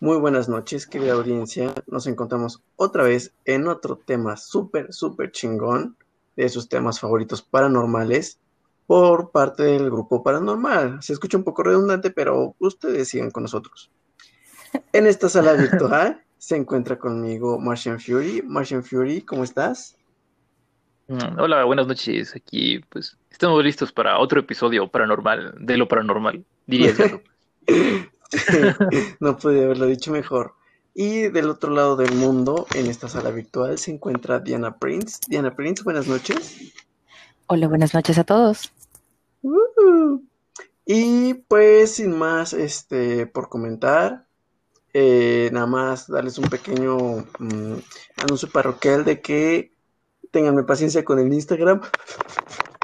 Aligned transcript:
Muy 0.00 0.18
buenas 0.18 0.48
noches, 0.48 0.86
querida 0.86 1.12
audiencia. 1.12 1.72
Nos 1.86 2.06
encontramos 2.06 2.62
otra 2.76 3.04
vez 3.04 3.32
en 3.44 3.68
otro 3.68 3.96
tema 3.96 4.36
súper, 4.36 4.92
súper 4.92 5.30
chingón 5.30 5.96
de 6.36 6.48
sus 6.48 6.68
temas 6.68 6.98
favoritos 6.98 7.42
paranormales 7.42 8.40
por 8.86 9.30
parte 9.30 9.62
del 9.62 9.90
grupo 9.90 10.22
paranormal. 10.22 11.00
Se 11.00 11.12
escucha 11.12 11.38
un 11.38 11.44
poco 11.44 11.62
redundante, 11.62 12.10
pero 12.10 12.56
ustedes 12.58 13.08
sigan 13.08 13.30
con 13.30 13.44
nosotros. 13.44 13.90
En 14.92 15.06
esta 15.06 15.28
sala 15.28 15.52
virtual 15.52 16.20
se 16.36 16.56
encuentra 16.56 16.98
conmigo 16.98 17.60
Martian 17.60 18.00
Fury. 18.00 18.42
Martian 18.42 18.82
Fury, 18.82 19.22
¿cómo 19.22 19.44
estás? 19.44 19.96
Mm, 21.06 21.38
Hola, 21.38 21.62
buenas 21.62 21.86
noches. 21.86 22.34
Aquí, 22.34 22.80
pues, 22.88 23.16
estamos 23.30 23.62
listos 23.62 23.92
para 23.92 24.18
otro 24.18 24.40
episodio 24.40 24.88
paranormal, 24.88 25.54
de 25.60 25.76
lo 25.76 25.86
paranormal, 25.86 26.44
diría 26.66 26.92
yo. 26.92 27.20
no 29.20 29.36
pude 29.36 29.64
haberlo 29.64 29.86
dicho 29.86 30.12
mejor. 30.12 30.54
Y 30.94 31.28
del 31.28 31.50
otro 31.50 31.70
lado 31.72 31.96
del 31.96 32.14
mundo, 32.14 32.66
en 32.74 32.86
esta 32.86 33.08
sala 33.08 33.30
virtual, 33.30 33.78
se 33.78 33.90
encuentra 33.90 34.38
Diana 34.38 34.78
Prince. 34.78 35.18
Diana 35.26 35.54
Prince, 35.54 35.82
buenas 35.82 36.06
noches. 36.06 36.56
Hola, 37.46 37.66
buenas 37.66 37.94
noches 37.94 38.16
a 38.18 38.24
todos. 38.24 38.72
Uh. 39.42 40.20
Y 40.86 41.34
pues, 41.34 41.96
sin 41.96 42.16
más, 42.16 42.52
este, 42.52 43.26
por 43.26 43.48
comentar, 43.48 44.26
eh, 44.92 45.50
nada 45.52 45.66
más 45.66 46.06
darles 46.06 46.38
un 46.38 46.48
pequeño 46.48 47.26
mm, 47.38 47.74
anuncio 48.18 48.48
parroquial 48.50 49.04
de 49.04 49.20
que 49.20 49.72
tenganme 50.30 50.62
paciencia 50.62 51.04
con 51.04 51.18
el 51.18 51.32
Instagram. 51.32 51.80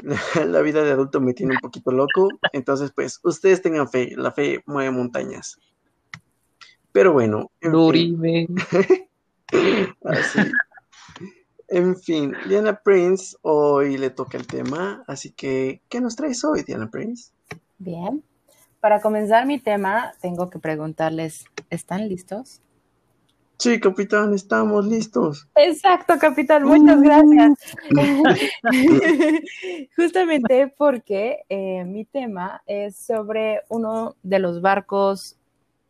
La 0.45 0.61
vida 0.61 0.83
de 0.83 0.91
adulto 0.91 1.21
me 1.21 1.33
tiene 1.33 1.53
un 1.55 1.59
poquito 1.59 1.91
loco, 1.91 2.29
entonces 2.53 2.91
pues 2.93 3.19
ustedes 3.23 3.61
tengan 3.61 3.89
fe, 3.89 4.13
la 4.15 4.31
fe 4.31 4.63
mueve 4.65 4.91
montañas. 4.91 5.59
Pero 6.91 7.13
bueno, 7.13 7.51
en 7.61 8.17
fin, 8.19 8.55
así. 10.03 10.39
En 11.73 11.95
fin, 11.95 12.33
Diana 12.49 12.81
Prince, 12.83 13.37
hoy 13.43 13.97
le 13.97 14.09
toca 14.09 14.37
el 14.37 14.45
tema, 14.45 15.05
así 15.07 15.31
que, 15.31 15.81
¿qué 15.87 16.01
nos 16.01 16.17
traes 16.17 16.43
hoy, 16.43 16.63
Diana 16.63 16.91
Prince? 16.91 17.31
Bien. 17.77 18.21
Para 18.81 18.99
comenzar 18.99 19.45
mi 19.45 19.57
tema, 19.57 20.11
tengo 20.19 20.49
que 20.49 20.59
preguntarles, 20.59 21.45
¿están 21.69 22.09
listos? 22.09 22.61
Sí, 23.61 23.79
capitán, 23.79 24.33
estamos 24.33 24.87
listos. 24.87 25.47
Exacto, 25.53 26.15
capitán, 26.19 26.63
muchas 26.63 26.99
gracias. 26.99 27.77
Justamente 29.95 30.73
porque 30.75 31.41
eh, 31.47 31.83
mi 31.85 32.03
tema 32.05 32.63
es 32.65 32.95
sobre 32.95 33.61
uno 33.69 34.15
de 34.23 34.39
los 34.39 34.61
barcos 34.61 35.37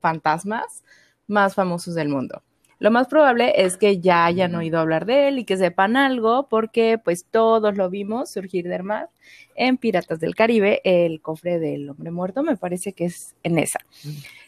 fantasmas 0.02 0.84
más 1.28 1.56
famosos 1.56 1.96
del 1.96 2.10
mundo. 2.10 2.44
Lo 2.80 2.92
más 2.92 3.08
probable 3.08 3.54
es 3.56 3.78
que 3.78 4.02
ya 4.02 4.26
hayan 4.26 4.54
oído 4.56 4.78
hablar 4.78 5.06
de 5.06 5.30
él 5.30 5.40
y 5.40 5.46
que 5.46 5.56
sepan 5.56 5.96
algo 5.96 6.50
porque 6.50 6.98
pues 7.02 7.24
todos 7.24 7.78
lo 7.78 7.90
vimos 7.90 8.32
surgir 8.32 8.68
del 8.68 8.84
mar 8.84 9.08
en 9.56 9.78
Piratas 9.78 10.20
del 10.20 10.36
Caribe, 10.36 10.82
el 10.84 11.22
cofre 11.22 11.58
del 11.58 11.90
hombre 11.90 12.12
muerto, 12.12 12.44
me 12.44 12.58
parece 12.58 12.92
que 12.92 13.06
es 13.06 13.34
en 13.44 13.60
esa. 13.60 13.80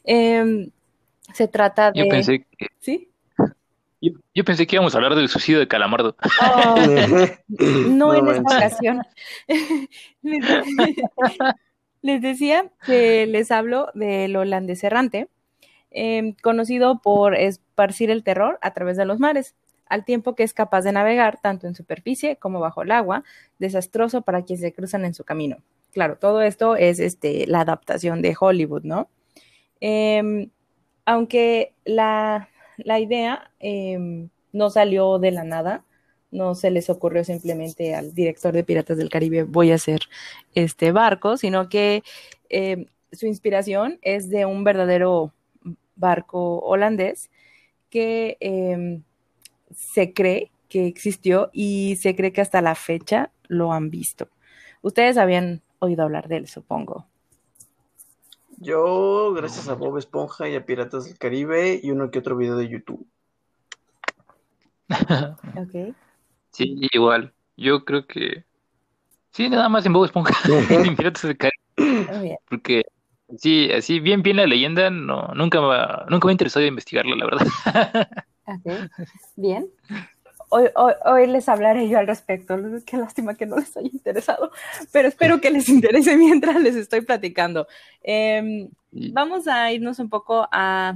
Em, 0.03 0.71
se 1.33 1.47
trata 1.47 1.93
de... 1.93 1.99
Yo 2.01 2.09
pensé 2.09 2.45
que, 2.57 2.67
¿Sí? 2.81 3.07
Yo, 4.03 4.11
yo 4.33 4.43
pensé 4.43 4.67
que 4.67 4.75
íbamos 4.75 4.93
a 4.93 4.97
hablar 4.97 5.15
del 5.15 5.29
suicidio 5.29 5.59
de 5.59 5.67
Calamardo. 5.67 6.15
Oh, 6.41 6.75
no, 7.89 8.13
en 8.13 8.27
esta 8.27 8.57
ocasión. 8.57 9.01
les, 10.21 10.47
de- 10.47 10.95
les 12.01 12.21
decía 12.21 12.71
que 12.85 13.25
les 13.27 13.51
hablo 13.51 13.89
del 13.93 14.35
holandés 14.35 14.83
errante, 14.83 15.29
eh, 15.91 16.35
conocido 16.41 16.99
por 17.01 17.35
esparcir 17.35 18.09
el 18.11 18.23
terror 18.23 18.59
a 18.61 18.73
través 18.73 18.97
de 18.97 19.05
los 19.05 19.19
mares, 19.19 19.55
al 19.87 20.05
tiempo 20.05 20.35
que 20.35 20.43
es 20.43 20.53
capaz 20.53 20.81
de 20.81 20.91
navegar 20.91 21.39
tanto 21.41 21.67
en 21.67 21.75
superficie 21.75 22.35
como 22.37 22.59
bajo 22.59 22.81
el 22.81 22.91
agua, 22.91 23.23
desastroso 23.59 24.21
para 24.21 24.41
quienes 24.43 24.61
se 24.61 24.73
cruzan 24.73 25.05
en 25.05 25.13
su 25.13 25.23
camino. 25.23 25.57
Claro, 25.93 26.17
todo 26.17 26.41
esto 26.41 26.75
es 26.75 26.99
este, 26.99 27.45
la 27.47 27.61
adaptación 27.61 28.21
de 28.21 28.35
Hollywood, 28.39 28.83
¿no? 28.83 29.07
Em, 29.79 30.49
aunque 31.05 31.73
la, 31.85 32.49
la 32.77 32.99
idea 32.99 33.51
em, 33.59 34.29
no 34.51 34.69
salió 34.69 35.19
de 35.19 35.31
la 35.31 35.43
nada, 35.43 35.83
no 36.31 36.55
se 36.55 36.71
les 36.71 36.89
ocurrió 36.89 37.23
simplemente 37.23 37.95
al 37.95 38.13
director 38.13 38.53
de 38.53 38.63
Piratas 38.63 38.97
del 38.97 39.09
Caribe 39.09 39.43
voy 39.43 39.71
a 39.71 39.75
hacer 39.75 40.01
este 40.55 40.91
barco, 40.91 41.37
sino 41.37 41.69
que 41.69 42.03
eh, 42.49 42.87
su 43.11 43.27
inspiración 43.27 43.99
es 44.01 44.29
de 44.29 44.45
un 44.45 44.63
verdadero 44.63 45.31
barco 45.95 46.59
holandés 46.59 47.29
que 47.89 48.37
eh, 48.39 48.99
se 49.75 50.13
cree 50.13 50.51
que 50.69 50.87
existió 50.87 51.51
y 51.53 51.97
se 51.97 52.15
cree 52.15 52.33
que 52.33 52.41
hasta 52.41 52.61
la 52.61 52.73
fecha 52.73 53.31
lo 53.47 53.73
han 53.73 53.91
visto. 53.91 54.29
Ustedes 54.81 55.17
habían 55.17 55.61
oído 55.79 56.03
hablar 56.03 56.27
de 56.27 56.37
él, 56.37 56.47
supongo. 56.47 57.05
Yo, 58.57 59.33
gracias 59.33 59.67
a 59.67 59.73
Bob 59.73 59.97
Esponja 59.97 60.47
y 60.49 60.55
a 60.55 60.65
Piratas 60.65 61.05
del 61.05 61.17
Caribe 61.17 61.79
y 61.81 61.91
uno 61.91 62.11
que 62.11 62.19
otro 62.19 62.35
video 62.35 62.57
de 62.57 62.69
YouTube. 62.69 63.07
Ok. 65.55 65.95
Sí, 66.51 66.75
igual. 66.91 67.33
Yo 67.57 67.83
creo 67.85 68.05
que 68.05 68.43
sí, 69.31 69.49
nada 69.49 69.69
más 69.69 69.85
en 69.85 69.93
Bob 69.93 70.05
Esponja, 70.05 70.33
en 70.69 70.95
Piratas 70.95 71.23
del 71.23 71.37
Caribe, 71.37 72.37
porque 72.49 72.83
sí, 73.37 73.71
así 73.71 73.99
bien 73.99 74.21
bien 74.21 74.37
la 74.37 74.45
leyenda, 74.45 74.89
no, 74.89 75.27
nunca 75.35 75.61
me, 75.61 76.09
nunca 76.09 76.27
me 76.27 76.31
ha 76.31 76.33
interesado 76.33 76.65
investigarla, 76.65 77.15
la 77.15 77.25
verdad. 77.25 78.07
Ok. 78.45 78.91
Bien. 79.35 79.67
Hoy, 80.55 80.69
hoy, 80.75 80.93
hoy 81.05 81.25
les 81.27 81.49
hablaré 81.49 81.89
yo 81.89 81.97
al 81.97 82.05
respecto. 82.05 82.55
Qué 82.85 82.97
lástima 82.97 83.33
que 83.33 83.47
no 83.47 83.57
les 83.57 83.75
haya 83.75 83.89
interesado, 83.91 84.51
pero 84.91 85.07
espero 85.07 85.41
que 85.41 85.49
les 85.49 85.67
interese 85.67 86.15
mientras 86.17 86.61
les 86.61 86.75
estoy 86.75 87.01
platicando. 87.01 87.65
Em, 88.03 88.69
vamos 88.91 89.47
a 89.47 89.71
irnos 89.71 89.97
un 89.97 90.09
poco 90.09 90.47
a 90.51 90.95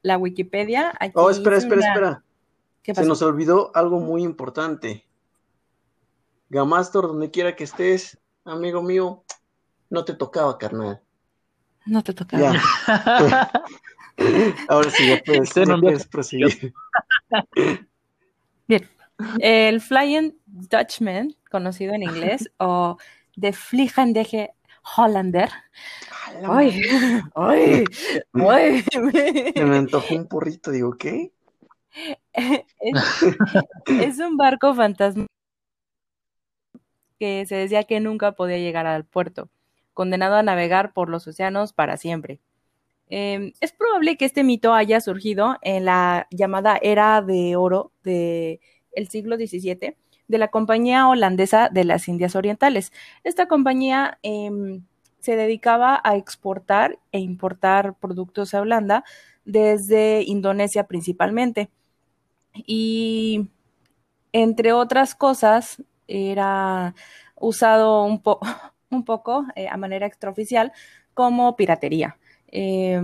la 0.00 0.16
Wikipedia. 0.16 0.90
Aquí 0.98 1.12
Oh, 1.16 1.28
espera, 1.28 1.58
espera, 1.58 1.76
una- 1.76 1.88
espera. 1.88 2.24
¿Qué 2.82 2.94
Se 2.94 3.04
nos 3.04 3.20
olvidó 3.20 3.70
algo 3.74 4.00
muy 4.00 4.22
importante. 4.22 5.04
Gamastor, 6.48 7.08
donde 7.08 7.30
quiera 7.30 7.56
que 7.56 7.64
estés, 7.64 8.18
amigo 8.44 8.82
mío, 8.82 9.22
no 9.90 10.04
te 10.04 10.14
tocaba, 10.14 10.56
carnal. 10.56 11.00
No 11.84 12.02
te 12.02 12.14
tocaba. 12.14 12.52
Ya, 12.54 13.50
ahora 14.68 14.90
sí, 14.90 15.08
ya 15.08 15.22
puedes, 15.24 15.52
ya 15.54 15.76
puedes 15.78 16.06
proseguir. 16.06 16.72
Bien. 18.66 18.88
El 19.38 19.80
Flying 19.80 20.34
Dutchman, 20.46 21.34
conocido 21.50 21.94
en 21.94 22.02
inglés, 22.02 22.50
o 22.58 22.96
The 23.40 23.54
Vliegendige 23.70 24.54
Hollander. 24.96 25.50
¡Ay! 26.48 26.80
¡Ay! 27.34 27.84
¡Ay! 28.32 28.84
Me 29.54 29.76
antojó 29.76 30.14
un 30.14 30.26
porrito, 30.26 30.70
digo, 30.70 30.96
¿qué? 30.96 31.32
es, 32.32 33.02
es 33.86 34.18
un 34.18 34.36
barco 34.36 34.74
fantasma 34.74 35.26
que 37.18 37.46
se 37.46 37.54
decía 37.54 37.84
que 37.84 38.00
nunca 38.00 38.32
podía 38.32 38.58
llegar 38.58 38.86
al 38.86 39.04
puerto, 39.04 39.48
condenado 39.92 40.34
a 40.34 40.42
navegar 40.42 40.92
por 40.92 41.08
los 41.08 41.26
océanos 41.26 41.72
para 41.72 41.96
siempre. 41.96 42.40
Eh, 43.08 43.52
es 43.60 43.72
probable 43.72 44.16
que 44.16 44.24
este 44.24 44.44
mito 44.44 44.74
haya 44.74 45.00
surgido 45.00 45.56
en 45.62 45.84
la 45.84 46.26
llamada 46.30 46.78
era 46.82 47.20
de 47.22 47.54
oro 47.54 47.92
del 48.94 49.08
siglo 49.08 49.36
XVII 49.36 49.96
de 50.28 50.38
la 50.38 50.48
Compañía 50.48 51.08
Holandesa 51.08 51.68
de 51.68 51.84
las 51.84 52.08
Indias 52.08 52.36
Orientales. 52.36 52.92
Esta 53.24 53.46
compañía 53.46 54.18
eh, 54.22 54.80
se 55.20 55.36
dedicaba 55.36 56.00
a 56.04 56.16
exportar 56.16 56.98
e 57.12 57.18
importar 57.18 57.94
productos 57.94 58.54
a 58.54 58.60
Holanda 58.60 59.04
desde 59.44 60.22
Indonesia 60.22 60.86
principalmente. 60.86 61.70
Y 62.66 63.48
entre 64.32 64.72
otras 64.72 65.14
cosas, 65.14 65.82
era 66.08 66.94
usado 67.36 68.04
un, 68.04 68.20
po 68.20 68.40
un 68.90 69.04
poco 69.04 69.46
eh, 69.56 69.68
a 69.68 69.76
manera 69.76 70.06
extraoficial 70.06 70.72
como 71.14 71.56
piratería. 71.56 72.16
Eh, 72.48 73.00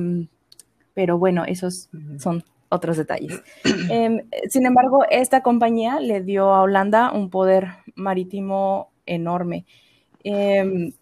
pero 0.94 1.18
bueno, 1.18 1.44
esos 1.46 1.88
son 2.18 2.44
otros 2.70 2.96
detalles. 2.96 3.42
Eh, 3.90 4.24
sin 4.48 4.66
embargo, 4.66 5.04
esta 5.10 5.42
compañía 5.42 6.00
le 6.00 6.22
dio 6.22 6.52
a 6.54 6.62
Holanda 6.62 7.12
un 7.12 7.28
poder 7.28 7.66
marítimo 7.96 8.90
enorme. 9.04 9.66
Eh, 10.24 10.92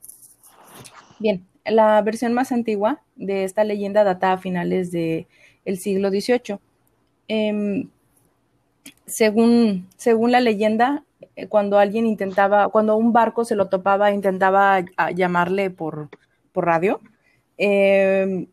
bien, 1.19 1.47
la 1.65 2.01
versión 2.03 2.33
más 2.33 2.51
antigua 2.51 3.03
de 3.17 3.45
esta 3.45 3.65
leyenda 3.65 4.05
data 4.05 4.33
a 4.33 4.39
finales 4.39 4.91
del 4.91 5.27
de 5.65 5.77
siglo 5.77 6.11
XVIII. 6.11 6.59
Eh, 7.29 7.87
según, 9.07 9.89
según 9.97 10.33
la 10.33 10.41
leyenda, 10.41 11.05
eh, 11.37 11.47
cuando 11.47 11.79
alguien 11.79 12.07
intentaba, 12.07 12.69
cuando 12.69 12.97
un 12.97 13.13
barco 13.13 13.45
se 13.45 13.57
lo 13.57 13.69
topaba, 13.69 14.13
intentaba 14.13 14.85
llamarle 15.15 15.71
por, 15.71 16.09
por 16.53 16.67
radio, 16.67 17.01
eh, 17.59 18.47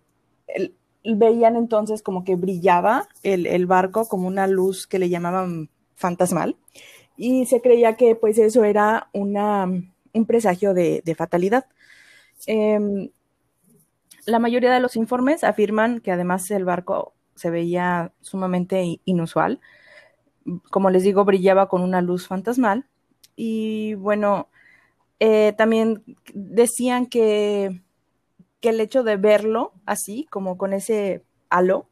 veían 1.05 1.55
entonces 1.55 2.01
como 2.01 2.23
que 2.23 2.35
brillaba 2.35 3.07
el, 3.23 3.45
el, 3.45 3.65
barco 3.67 4.07
como 4.07 4.27
una 4.27 4.47
luz 4.47 4.87
que 4.87 4.99
le 4.99 5.09
llamaban 5.09 5.69
fantasmal 5.95 6.57
y 7.17 7.45
se 7.45 7.61
creía 7.61 7.95
que 7.95 8.15
pues 8.15 8.37
eso 8.37 8.63
era 8.63 9.09
una, 9.13 9.65
un 9.65 10.25
presagio 10.25 10.73
de, 10.73 11.01
de 11.05 11.15
fatalidad. 11.15 11.65
Eh, 12.47 13.09
la 14.25 14.39
mayoría 14.39 14.73
de 14.73 14.79
los 14.79 14.95
informes 14.95 15.43
afirman 15.43 15.99
que 15.99 16.11
además 16.11 16.49
el 16.51 16.65
barco 16.65 17.13
se 17.35 17.49
veía 17.49 18.11
sumamente 18.21 18.99
inusual. 19.05 19.59
Como 20.71 20.89
les 20.89 21.03
digo, 21.03 21.25
brillaba 21.25 21.67
con 21.67 21.81
una 21.81 22.01
luz 22.01 22.27
fantasmal. 22.27 22.87
Y 23.35 23.93
bueno, 23.95 24.49
eh, 25.19 25.53
también 25.57 26.03
decían 26.33 27.05
que, 27.05 27.81
que, 28.65 28.69
el 28.69 28.81
hecho 28.81 29.03
de 29.03 29.17
verlo 29.17 29.73
así, 29.85 30.27
como 30.29 30.57
con 30.57 30.73
ese 30.73 31.23
halo, 31.50 31.89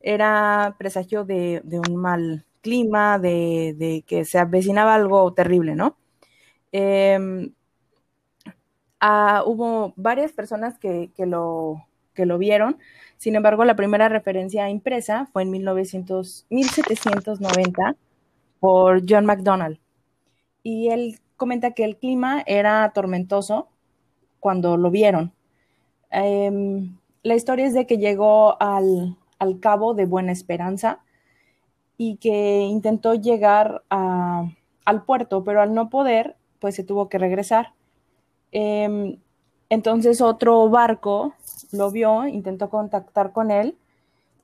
era 0.00 0.76
presagio 0.78 1.24
de, 1.24 1.62
un 1.88 1.96
mal 1.96 2.44
clima, 2.62 3.18
de, 3.18 4.04
que 4.06 4.24
se 4.24 4.38
avecinaba 4.38 4.94
algo 4.94 5.32
terrible, 5.34 5.74
¿no? 5.74 5.96
Eh, 6.72 7.50
ah, 9.00 9.42
hubo 9.46 9.92
varias 9.96 10.32
personas 10.32 10.78
que, 10.78 11.10
que, 11.14 11.26
lo, 11.26 11.86
que 12.14 12.26
lo 12.26 12.38
vieron. 12.38 12.78
Sin 13.18 13.36
embargo, 13.36 13.64
la 13.64 13.76
primera 13.76 14.08
referencia 14.08 14.68
impresa 14.68 15.28
fue 15.32 15.42
en 15.42 15.50
1900, 15.50 16.46
1790 16.50 17.96
por 18.58 19.02
John 19.08 19.26
MacDonald. 19.26 19.78
Y 20.62 20.88
él 20.88 21.20
comenta 21.36 21.72
que 21.72 21.84
el 21.84 21.96
clima 21.96 22.42
era 22.46 22.90
tormentoso 22.92 23.68
cuando 24.40 24.76
lo 24.76 24.90
vieron. 24.90 25.35
Eh, 26.16 26.88
la 27.22 27.34
historia 27.34 27.66
es 27.66 27.74
de 27.74 27.86
que 27.86 27.98
llegó 27.98 28.60
al, 28.60 29.16
al, 29.38 29.60
cabo 29.60 29.94
de 29.94 30.06
Buena 30.06 30.32
Esperanza 30.32 31.00
y 31.98 32.16
que 32.16 32.60
intentó 32.60 33.14
llegar 33.14 33.82
a, 33.90 34.50
al 34.84 35.04
puerto, 35.04 35.44
pero 35.44 35.60
al 35.60 35.74
no 35.74 35.90
poder, 35.90 36.36
pues 36.58 36.74
se 36.74 36.84
tuvo 36.84 37.08
que 37.08 37.18
regresar. 37.18 37.74
Eh, 38.52 39.18
entonces 39.68 40.20
otro 40.20 40.68
barco 40.68 41.34
lo 41.72 41.90
vio, 41.90 42.26
intentó 42.26 42.70
contactar 42.70 43.32
con 43.32 43.50
él 43.50 43.76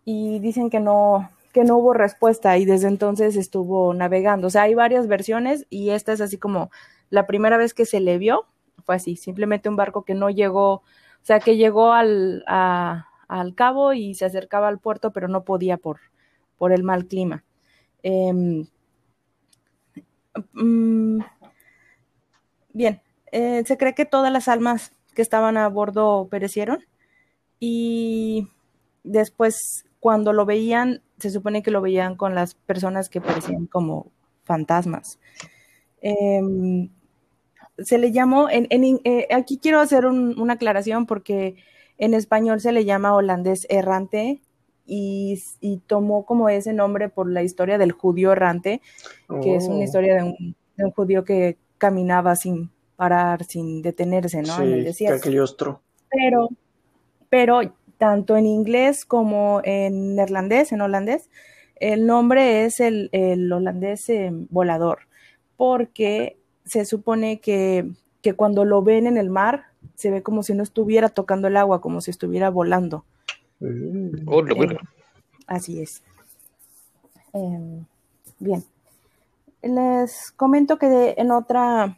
y 0.04 0.40
dicen 0.40 0.69
que 0.70 0.80
no, 0.80 1.30
que 1.52 1.64
no 1.64 1.76
hubo 1.76 1.94
respuesta 1.94 2.58
y 2.58 2.64
desde 2.64 2.88
entonces 2.88 3.36
estuvo 3.36 3.94
navegando. 3.94 4.48
O 4.48 4.50
sea, 4.50 4.62
hay 4.62 4.74
varias 4.74 5.06
versiones 5.06 5.66
y 5.70 5.90
esta 5.90 6.12
es 6.12 6.20
así 6.20 6.38
como 6.38 6.70
la 7.10 7.26
primera 7.26 7.56
vez 7.56 7.74
que 7.74 7.86
se 7.86 8.00
le 8.00 8.19
vio, 8.19 8.46
fue 8.84 8.96
así, 8.96 9.16
simplemente 9.16 9.69
un 9.69 9.76
barco 9.76 10.04
que 10.04 10.14
no 10.14 10.30
llegó, 10.30 10.82
o 11.22 11.24
sea, 11.24 11.38
que 11.38 11.56
llegó 11.56 11.92
al, 11.92 12.44
a, 12.48 13.06
al 13.28 13.54
cabo 13.54 13.92
y 13.92 14.14
se 14.14 14.24
acercaba 14.24 14.69
al 14.69 14.78
puerto, 14.78 15.12
pero 15.12 15.28
no 15.28 15.44
podía 15.44 15.76
por, 15.76 16.00
por 16.58 16.72
el 16.72 16.82
mal 16.82 17.06
clima. 17.06 17.44
Eh, 18.02 18.64
mm, 20.52 21.20
bien, 22.72 23.00
eh, 23.30 23.62
se 23.64 23.76
cree 23.76 23.94
que 23.94 24.04
todas 24.04 24.32
las 24.32 24.48
almas 24.48 24.92
que 25.14 25.22
estaban 25.22 25.56
a 25.56 25.69
bordo 25.69 26.26
perecieron 26.28 26.84
y 27.60 28.48
después 29.04 29.84
cuando 30.00 30.32
lo 30.32 30.44
veían, 30.44 31.02
se 31.19 31.30
supone 31.30 31.62
que 31.62 31.70
lo 31.70 31.80
veían 31.80 32.16
con 32.16 32.34
las 32.34 32.54
personas 32.54 33.08
que 33.08 33.20
parecían 33.20 33.66
como 33.66 34.10
fantasmas. 34.42 35.20
Eh, 36.00 36.40
se 37.78 37.98
le 37.98 38.12
llamó, 38.12 38.48
en, 38.50 38.66
en, 38.70 39.00
eh, 39.04 39.28
aquí 39.32 39.58
quiero 39.58 39.80
hacer 39.80 40.06
un, 40.06 40.38
una 40.38 40.54
aclaración 40.54 41.06
porque 41.06 41.56
en 41.98 42.14
español 42.14 42.60
se 42.60 42.72
le 42.72 42.84
llama 42.84 43.14
holandés 43.14 43.66
errante 43.70 44.42
y, 44.86 45.40
y, 45.60 45.78
tomó 45.86 46.26
como 46.26 46.48
ese 46.48 46.72
nombre 46.72 47.08
por 47.08 47.30
la 47.30 47.42
historia 47.42 47.78
del 47.78 47.92
judío 47.92 48.32
errante, 48.32 48.80
oh. 49.28 49.40
que 49.40 49.56
es 49.56 49.69
una 49.69 49.84
historia 49.84 50.16
de 50.16 50.22
un, 50.24 50.56
de 50.76 50.84
un, 50.84 50.90
judío 50.90 51.24
que 51.24 51.56
caminaba 51.78 52.34
sin 52.34 52.70
parar, 52.96 53.44
sin 53.44 53.80
detenerse, 53.82 54.42
¿no? 54.42 54.56
Sí, 54.56 54.62
en 54.62 54.72
el 54.72 54.84
desierto. 54.84 55.80
Pero, 56.10 56.48
pero 57.30 57.60
tanto 57.96 58.36
en 58.36 58.46
inglés 58.46 59.04
como 59.04 59.60
en 59.64 60.16
neerlandés, 60.16 60.72
en 60.72 60.80
holandés, 60.80 61.30
el 61.76 62.06
nombre 62.06 62.64
es 62.64 62.80
el, 62.80 63.08
el 63.12 63.52
holandés 63.52 64.08
eh, 64.08 64.30
volador, 64.32 65.06
porque 65.56 66.36
se 66.64 66.85
supone 66.85 67.41
que, 67.41 67.88
que, 68.23 68.35
cuando 68.35 68.64
lo 68.64 68.82
ven 68.82 69.06
en 69.06 69.17
el 69.17 69.31
mar, 69.31 69.67
se 69.94 70.11
ve 70.11 70.23
como 70.23 70.43
si 70.43 70.55
no 70.55 70.62
estuviera 70.62 71.09
tocando 71.09 71.49
el 71.49 71.56
agua, 71.56 71.81
como 71.81 72.00
si 72.00 72.11
estuviera 72.11 72.50
volando. 72.50 73.05
Mm. 73.61 74.26
Oh, 74.26 74.43
lo 74.43 74.55
bueno. 74.55 74.75
Eh, 74.75 74.79
así 75.47 75.81
es. 75.81 76.03
Eh, 77.32 77.85
bien. 78.38 78.64
Les 79.62 80.32
comento 80.32 80.79
que 80.79 80.87
de, 80.87 81.14
en 81.19 81.31
otra 81.31 81.97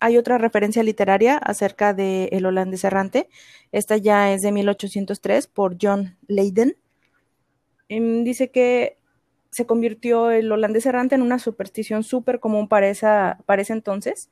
hay 0.00 0.18
otra 0.18 0.38
referencia 0.38 0.82
literaria 0.82 1.38
acerca 1.38 1.94
de 1.94 2.28
El 2.32 2.46
holandés 2.46 2.84
errante. 2.84 3.28
Esta 3.72 3.96
ya 3.96 4.32
es 4.32 4.42
de 4.42 4.52
1803 4.52 5.46
por 5.46 5.76
John 5.80 6.16
Leyden. 6.28 6.76
Um, 7.88 8.24
dice 8.24 8.50
que 8.50 8.95
se 9.56 9.64
convirtió 9.64 10.30
el 10.30 10.52
holandés 10.52 10.84
errante 10.84 11.14
en 11.14 11.22
una 11.22 11.38
superstición 11.38 12.02
súper 12.02 12.40
común 12.40 12.68
para, 12.68 12.90
esa, 12.90 13.38
para 13.46 13.62
ese 13.62 13.72
entonces 13.72 14.28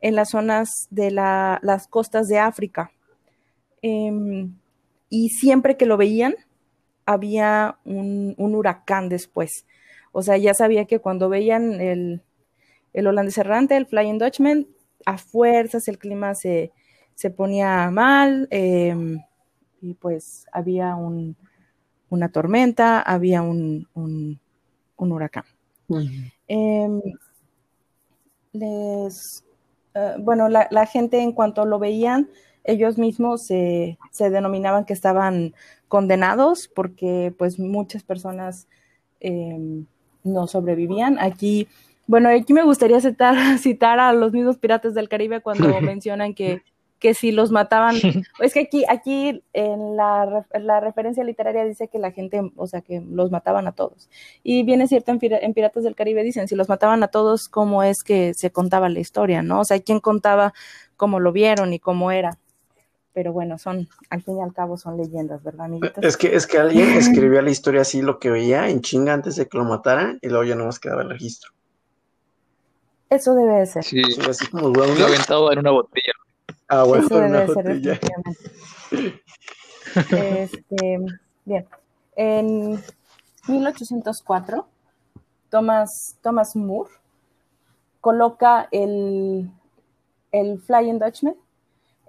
en 0.00 0.16
las 0.16 0.30
zonas 0.30 0.88
de 0.90 1.12
la, 1.12 1.60
las 1.62 1.86
costas 1.86 2.26
de 2.26 2.40
África. 2.40 2.90
Um, 3.84 4.56
y 5.08 5.28
siempre 5.28 5.76
que 5.76 5.86
lo 5.86 5.96
veían, 5.96 6.34
había 7.06 7.78
un, 7.84 8.34
un, 8.36 8.56
huracán 8.56 9.08
después. 9.08 9.64
O 10.10 10.22
sea, 10.22 10.38
ya 10.38 10.54
sabía 10.54 10.86
que 10.86 10.98
cuando 10.98 11.28
veían 11.28 11.80
el, 11.80 12.22
el 12.94 13.06
holandés 13.06 13.38
errante, 13.38 13.76
el 13.76 13.86
Flying 13.86 14.18
Dutchman, 14.18 14.66
a 15.06 15.18
fuerzas 15.18 15.86
el 15.86 15.98
clima 15.98 16.34
se, 16.34 16.72
se 17.14 17.30
ponía 17.30 17.88
mal 17.92 18.48
eh, 18.50 18.96
y 19.80 19.94
pues 19.94 20.46
había 20.50 20.96
un, 20.96 21.36
una 22.08 22.28
tormenta, 22.30 23.00
había 23.00 23.42
un, 23.42 23.86
un 24.96 25.12
huracán. 25.12 25.44
Uh 25.88 25.98
-huh. 25.98 26.32
eh, 26.48 26.88
les, 28.52 29.44
uh, 29.94 30.22
bueno, 30.22 30.48
la, 30.48 30.68
la, 30.70 30.86
gente 30.86 31.20
en 31.20 31.32
cuanto 31.32 31.66
lo 31.66 31.78
veían, 31.78 32.28
ellos 32.62 32.96
mismos 32.96 33.46
se, 33.46 33.98
se, 34.10 34.30
denominaban 34.30 34.84
que 34.84 34.92
estaban 34.92 35.54
condenados 35.88 36.68
porque 36.68 37.34
pues 37.36 37.58
muchas 37.58 38.02
personas 38.02 38.66
eh, 39.20 39.84
no 40.22 40.46
sobrevivían. 40.46 41.18
Aquí 41.18 41.68
bueno, 42.06 42.28
aquí 42.28 42.52
me 42.52 42.64
gustaría 42.64 43.00
citar, 43.00 43.34
citar 43.58 43.98
a 43.98 44.12
los 44.12 44.32
mismos 44.32 44.58
piratas 44.58 44.94
del 44.94 45.08
Caribe 45.08 45.40
cuando 45.40 45.68
mencionan 45.80 46.34
que, 46.34 46.62
que 46.98 47.14
si 47.14 47.32
los 47.32 47.50
mataban, 47.50 47.96
es 48.40 48.54
que 48.54 48.60
aquí, 48.60 48.84
aquí 48.88 49.42
en 49.52 49.96
la, 49.96 50.46
la, 50.58 50.80
referencia 50.80 51.24
literaria 51.24 51.64
dice 51.64 51.88
que 51.88 51.98
la 51.98 52.12
gente, 52.12 52.40
o 52.56 52.66
sea, 52.66 52.80
que 52.80 53.00
los 53.00 53.30
mataban 53.30 53.66
a 53.66 53.72
todos. 53.72 54.08
Y 54.42 54.62
viene 54.62 54.88
cierto, 54.88 55.12
en, 55.12 55.18
en, 55.20 55.54
Piratas 55.54 55.84
del 55.84 55.94
Caribe 55.94 56.22
dicen, 56.22 56.48
si 56.48 56.56
los 56.56 56.68
mataban 56.68 57.02
a 57.02 57.08
todos, 57.08 57.48
¿cómo 57.48 57.82
es 57.82 58.02
que 58.02 58.34
se 58.34 58.50
contaba 58.50 58.88
la 58.88 59.00
historia, 59.00 59.42
no? 59.42 59.60
O 59.60 59.64
sea, 59.64 59.80
¿quién 59.80 60.00
contaba 60.00 60.54
cómo 60.96 61.20
lo 61.20 61.32
vieron 61.32 61.72
y 61.72 61.78
cómo 61.78 62.10
era? 62.10 62.38
Pero 63.12 63.32
bueno, 63.32 63.58
son, 63.58 63.88
al 64.10 64.22
fin 64.22 64.38
y 64.38 64.42
al 64.42 64.52
cabo 64.52 64.76
son 64.76 64.96
leyendas, 64.96 65.42
¿verdad, 65.42 65.66
amiguitos? 65.66 66.02
Es 66.02 66.16
que, 66.16 66.34
es 66.34 66.46
que 66.48 66.58
alguien 66.58 66.88
escribía 66.98 67.42
la 67.42 67.50
historia 67.50 67.82
así, 67.82 68.02
lo 68.02 68.18
que 68.18 68.30
veía 68.30 68.68
en 68.68 68.80
chinga 68.80 69.12
antes 69.12 69.36
de 69.36 69.46
que 69.46 69.56
lo 69.56 69.64
mataran, 69.64 70.18
y 70.20 70.28
luego 70.28 70.44
ya 70.44 70.56
no 70.56 70.66
más 70.66 70.80
quedaba 70.80 71.02
el 71.02 71.10
registro. 71.10 71.52
Eso 73.10 73.34
debe 73.34 73.60
de 73.60 73.66
ser. 73.66 73.84
Sí, 73.84 74.02
sí 74.02 74.20
así 74.28 74.46
como 74.48 74.70
lo 74.70 74.82
aventado 74.82 75.52
en 75.52 75.60
una 75.60 75.70
botella. 75.70 76.12
Ah, 76.68 76.84
debe 76.84 77.26
una 77.26 77.40
de 77.40 77.46
ser, 77.46 77.56
botella. 77.56 78.00
este, 80.10 80.98
bien. 81.44 81.66
En 82.16 82.82
1804, 83.48 84.66
Thomas, 85.50 86.16
Thomas 86.22 86.56
Moore 86.56 86.90
coloca 88.00 88.68
el, 88.70 89.50
el 90.32 90.60
Flying 90.60 90.98
Dutchman 90.98 91.36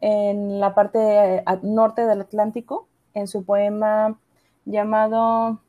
en 0.02 0.60
la 0.60 0.76
parte 0.76 1.44
norte 1.64 2.06
del 2.06 2.22
Atlántico 2.22 2.88
en 3.14 3.28
su 3.28 3.44
poema 3.44 4.18
llamado 4.66 5.60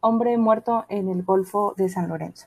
Hombre 0.00 0.36
muerto 0.36 0.84
en 0.88 1.08
el 1.08 1.22
Golfo 1.22 1.74
de 1.76 1.88
San 1.88 2.08
Lorenzo. 2.08 2.46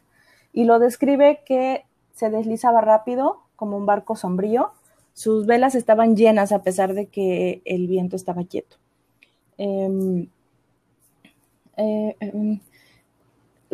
Y 0.54 0.66
lo 0.66 0.80
describe 0.80 1.42
que 1.46 1.86
se 2.14 2.30
deslizaba 2.30 2.82
rápido 2.82 3.42
como 3.56 3.78
un 3.78 3.86
barco 3.86 4.16
sombrío. 4.16 4.72
Sus 5.18 5.48
velas 5.48 5.74
estaban 5.74 6.16
llenas 6.16 6.52
a 6.52 6.62
pesar 6.62 6.94
de 6.94 7.08
que 7.08 7.64
el 7.66 7.88
viento 7.88 8.16
estaba 8.16 8.44
quieto. 8.44 8.78
Eh, 9.58 10.28
eh, 11.76 12.60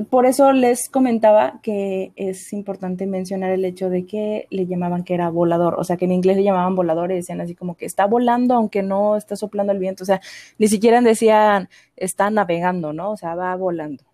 por 0.09 0.25
eso 0.25 0.53
les 0.53 0.87
comentaba 0.87 1.59
que 1.61 2.13
es 2.15 2.53
importante 2.53 3.07
mencionar 3.07 3.51
el 3.51 3.65
hecho 3.65 3.89
de 3.89 4.05
que 4.05 4.47
le 4.51 4.67
llamaban 4.67 5.03
que 5.03 5.15
era 5.15 5.29
volador, 5.29 5.75
o 5.77 5.83
sea, 5.83 5.97
que 5.97 6.05
en 6.05 6.13
inglés 6.13 6.37
le 6.37 6.45
llamaban 6.45 6.75
volador 6.75 7.11
y 7.11 7.15
decían 7.15 7.41
así 7.41 7.55
como 7.55 7.75
que 7.75 7.87
está 7.87 8.05
volando 8.05 8.53
aunque 8.55 8.81
no 8.81 9.17
está 9.17 9.35
soplando 9.35 9.73
el 9.73 9.79
viento, 9.79 10.03
o 10.03 10.07
sea, 10.07 10.21
ni 10.57 10.69
siquiera 10.69 11.01
decían 11.01 11.67
está 11.97 12.29
navegando, 12.29 12.93
¿no? 12.93 13.11
O 13.11 13.17
sea, 13.17 13.35
va 13.35 13.53
volando. 13.57 14.05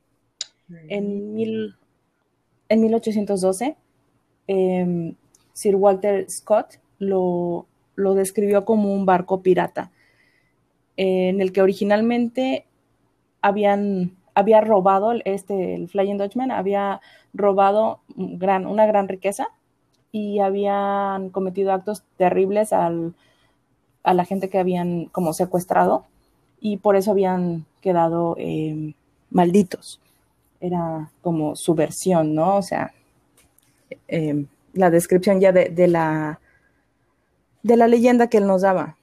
En, 0.87 1.35
mil, 1.35 1.75
en 2.69 2.81
1812, 2.81 3.77
em, 4.47 5.13
Sir 5.53 5.75
Walter 5.75 6.27
Scott 6.27 6.79
lo, 6.99 7.65
describió 7.95 8.65
como 8.65 8.93
un 8.93 9.05
barco 9.05 9.41
pirata, 9.41 9.91
en 10.97 11.41
el 11.41 11.51
que 11.51 11.61
originalmente 11.61 12.65
habían 13.41 14.11
había 14.35 14.61
robado, 14.61 15.11
este, 15.25 15.75
el 15.75 15.89
Flying 15.89 16.17
Dutchman 16.17 16.51
había 16.51 17.01
robado 17.33 17.99
gran, 18.15 18.67
una 18.67 18.85
gran 18.85 19.09
riqueza 19.09 19.49
y 20.13 20.39
habían 20.39 21.29
cometido 21.29 21.73
actos 21.73 22.03
terribles 22.17 22.71
al, 22.71 23.13
a 24.03 24.13
la 24.13 24.25
gente 24.25 24.49
que 24.49 24.59
habían 24.59 25.05
como 25.05 25.33
secuestrado 25.33 26.05
y 26.59 26.77
por 26.77 26.95
eso 26.95 27.11
habían 27.11 27.65
quedado 27.81 28.35
eh, 28.37 28.93
malditos. 29.29 29.99
Era 30.61 31.11
como 31.21 31.55
su 31.55 31.73
versión, 31.75 32.35
¿no? 32.35 32.57
O 32.57 32.61
sea, 32.61 32.93
eh, 34.07 34.45
la 34.73 34.89
descripción 34.89 35.39
ya 35.39 35.51
de, 35.51 35.87
la, 35.87 36.39
de 37.63 37.77
la 37.77 37.87
leyenda 37.87 38.27
que 38.27 38.37
él 38.37 38.47
nos 38.47 38.61
daba. 38.61 38.97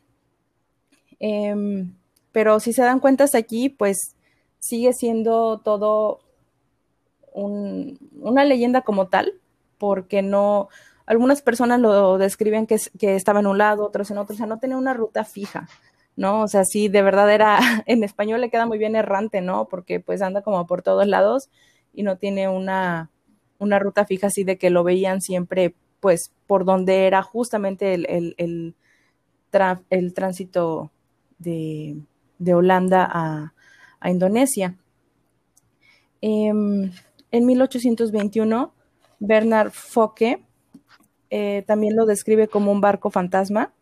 Em, 1.18 1.94
pero 2.32 2.60
si 2.60 2.72
se 2.72 2.82
dan 2.82 3.00
cuenta 3.00 3.24
aquí, 3.34 3.68
pues 3.68 4.14
sigue 4.58 4.92
siendo 4.92 5.58
todo 5.58 6.20
una 7.34 8.44
leyenda 8.44 8.80
como 8.80 9.08
tal, 9.08 9.34
porque 9.76 10.22
no, 10.22 10.68
algunas 11.04 11.42
personas 11.42 11.80
lo 11.80 12.18
describen 12.18 12.66
que, 12.66 12.76
que, 12.98 13.14
estaba 13.14 13.40
en 13.40 13.46
un 13.46 13.58
lado, 13.58 13.84
otros 13.84 14.10
en 14.10 14.18
otro, 14.18 14.34
o 14.34 14.36
sea, 14.36 14.46
no 14.46 14.58
tenía 14.58 14.76
una 14.76 14.94
ruta 14.94 15.24
fija, 15.24 15.68
¿no? 16.16 16.42
O 16.42 16.48
sea, 16.48 16.64
sí, 16.64 16.88
de 16.88 17.02
verdad 17.02 17.30
era, 17.32 17.58
en 17.86 18.04
español 18.04 18.40
le 18.40 18.50
queda 18.50 18.66
muy 18.66 18.78
bien 18.78 18.96
errante, 18.96 19.40
¿no? 19.42 19.68
Porque 19.68 20.00
pues 20.00 20.22
anda 20.22 20.42
como 20.42 20.66
por 20.66 20.82
todos 20.82 21.06
lados 21.06 21.50
y 21.92 22.02
no 22.02 22.16
tiene 22.16 22.48
una, 22.48 23.10
una 23.58 23.78
ruta 23.78 24.04
fija 24.06 24.28
así 24.28 24.44
de 24.44 24.58
que 24.58 24.70
lo 24.70 24.82
veían 24.82 25.20
siempre, 25.20 25.74
pues, 26.00 26.32
por 26.46 26.64
donde 26.64 27.06
era 27.06 27.22
justamente 27.22 27.94
el, 27.94 28.06
el, 28.08 28.34
el, 28.38 28.74
el 29.90 30.14
tránsito 30.14 30.90
de, 31.38 31.96
de 32.38 32.54
Holanda 32.54 33.08
a, 33.10 33.52
a 34.00 34.10
Indonesia. 34.10 34.76
Em, 36.20 36.90
en 37.30 37.46
1821, 37.46 38.72
Bernard 39.18 39.70
Focke 39.70 40.42
eh, 41.30 41.64
también 41.66 41.96
lo 41.96 42.06
describe 42.06 42.48
como 42.48 42.70
un 42.70 42.80
barco 42.80 43.10
fantasma 43.10 43.72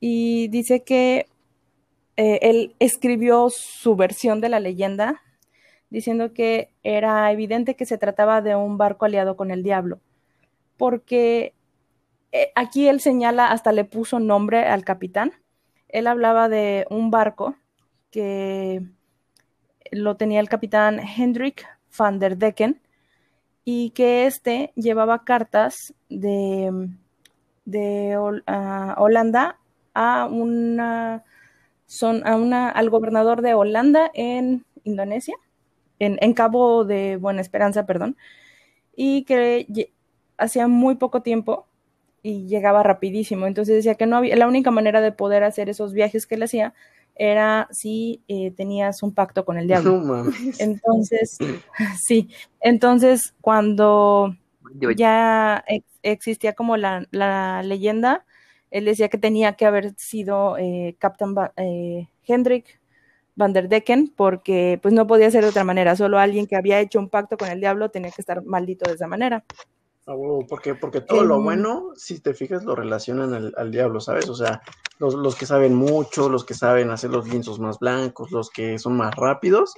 y 0.00 0.48
dice 0.48 0.82
que 0.82 1.26
eh, 2.16 2.38
él 2.42 2.74
escribió 2.80 3.48
su 3.50 3.94
versión 3.96 4.40
de 4.40 4.48
la 4.48 4.60
leyenda 4.60 5.22
diciendo 5.90 6.32
que 6.32 6.70
era 6.82 7.30
evidente 7.32 7.76
que 7.76 7.86
se 7.86 7.98
trataba 7.98 8.40
de 8.42 8.56
un 8.56 8.78
barco 8.78 9.04
aliado 9.04 9.36
con 9.36 9.50
el 9.50 9.62
diablo, 9.62 10.00
porque 10.80 11.52
eh, 12.32 12.52
aquí 12.54 12.88
él 12.88 13.00
señala, 13.00 13.52
hasta 13.52 13.70
le 13.70 13.84
puso 13.84 14.18
nombre 14.18 14.64
al 14.64 14.82
capitán, 14.82 15.32
él 15.88 16.06
hablaba 16.06 16.48
de 16.48 16.86
un 16.88 17.10
barco 17.10 17.54
que 18.10 18.80
lo 19.92 20.16
tenía 20.16 20.40
el 20.40 20.48
capitán 20.48 20.98
Hendrik 20.98 21.66
van 21.98 22.18
der 22.18 22.38
Decken 22.38 22.80
y 23.62 23.90
que 23.90 24.26
éste 24.26 24.72
llevaba 24.74 25.22
cartas 25.24 25.92
de, 26.08 26.72
Holanda 28.96 29.58
a 29.92 30.24
una, 30.24 31.24
son, 31.84 32.26
a 32.26 32.36
una, 32.36 32.70
al 32.70 32.88
gobernador 32.88 33.42
de 33.42 33.52
Holanda 33.52 34.10
en 34.14 34.64
Indonesia, 34.84 35.34
en 35.98 36.32
Cabo 36.32 36.86
de 36.86 37.18
Buena 37.18 37.42
Esperanza, 37.42 37.84
perdón, 37.84 38.16
y 38.96 39.24
que 39.24 39.66
hacía 40.40 40.66
muy 40.66 40.96
poco 40.96 41.22
tiempo 41.22 41.66
y 42.22 42.46
llegaba 42.46 42.82
rapidísimo. 42.82 43.46
Entonces 43.46 43.76
decía 43.76 43.94
que 43.94 44.06
no 44.06 44.16
había, 44.16 44.36
la 44.36 44.48
única 44.48 44.70
manera 44.70 45.00
de 45.00 45.12
poder 45.12 45.44
hacer 45.44 45.68
esos 45.68 45.92
viajes 45.92 46.26
que 46.26 46.34
él 46.34 46.42
hacía 46.42 46.74
era 47.14 47.68
si 47.70 48.22
eh, 48.28 48.50
tenías 48.52 49.02
un 49.02 49.12
pacto 49.12 49.44
con 49.44 49.58
el 49.58 49.66
diablo. 49.66 50.24
Entonces, 50.58 51.38
sí, 52.02 52.30
entonces 52.60 53.34
cuando 53.40 54.34
ya 54.96 55.64
existía 56.02 56.54
como 56.54 56.76
la, 56.76 57.62
leyenda, 57.62 58.24
él 58.70 58.84
decía 58.84 59.08
que 59.08 59.18
tenía 59.18 59.54
que 59.54 59.66
haber 59.66 59.94
sido 59.96 60.56
eh, 60.56 60.96
Captain 60.98 61.34
eh, 61.56 62.08
Hendrik 62.26 62.80
van 63.34 63.52
der 63.52 63.68
Decken, 63.68 64.12
porque 64.14 64.78
pues 64.82 64.94
no 64.94 65.06
podía 65.06 65.30
ser 65.30 65.42
de 65.44 65.50
otra 65.50 65.64
manera, 65.64 65.96
solo 65.96 66.18
alguien 66.18 66.46
que 66.46 66.56
había 66.56 66.80
hecho 66.80 66.98
un 66.98 67.08
pacto 67.08 67.36
con 67.36 67.48
el 67.48 67.60
diablo 67.60 67.90
tenía 67.90 68.10
que 68.10 68.20
estar 68.20 68.44
maldito 68.44 68.88
de 68.88 68.96
esa 68.96 69.06
manera. 69.06 69.44
Porque, 70.48 70.74
porque 70.74 71.00
todo 71.00 71.24
lo 71.24 71.40
bueno, 71.40 71.92
si 71.94 72.20
te 72.20 72.34
fijas, 72.34 72.64
lo 72.64 72.74
relacionan 72.74 73.52
al, 73.56 73.70
diablo, 73.70 74.00
¿sabes? 74.00 74.28
O 74.28 74.34
sea, 74.34 74.60
los, 74.98 75.36
que 75.36 75.46
saben 75.46 75.74
mucho, 75.74 76.28
los 76.28 76.44
que 76.44 76.54
saben 76.54 76.90
hacer 76.90 77.10
los 77.10 77.28
lienzos 77.28 77.60
más 77.60 77.78
blancos, 77.78 78.32
los 78.32 78.50
que 78.50 78.78
son 78.78 78.96
más 78.96 79.14
rápidos, 79.14 79.74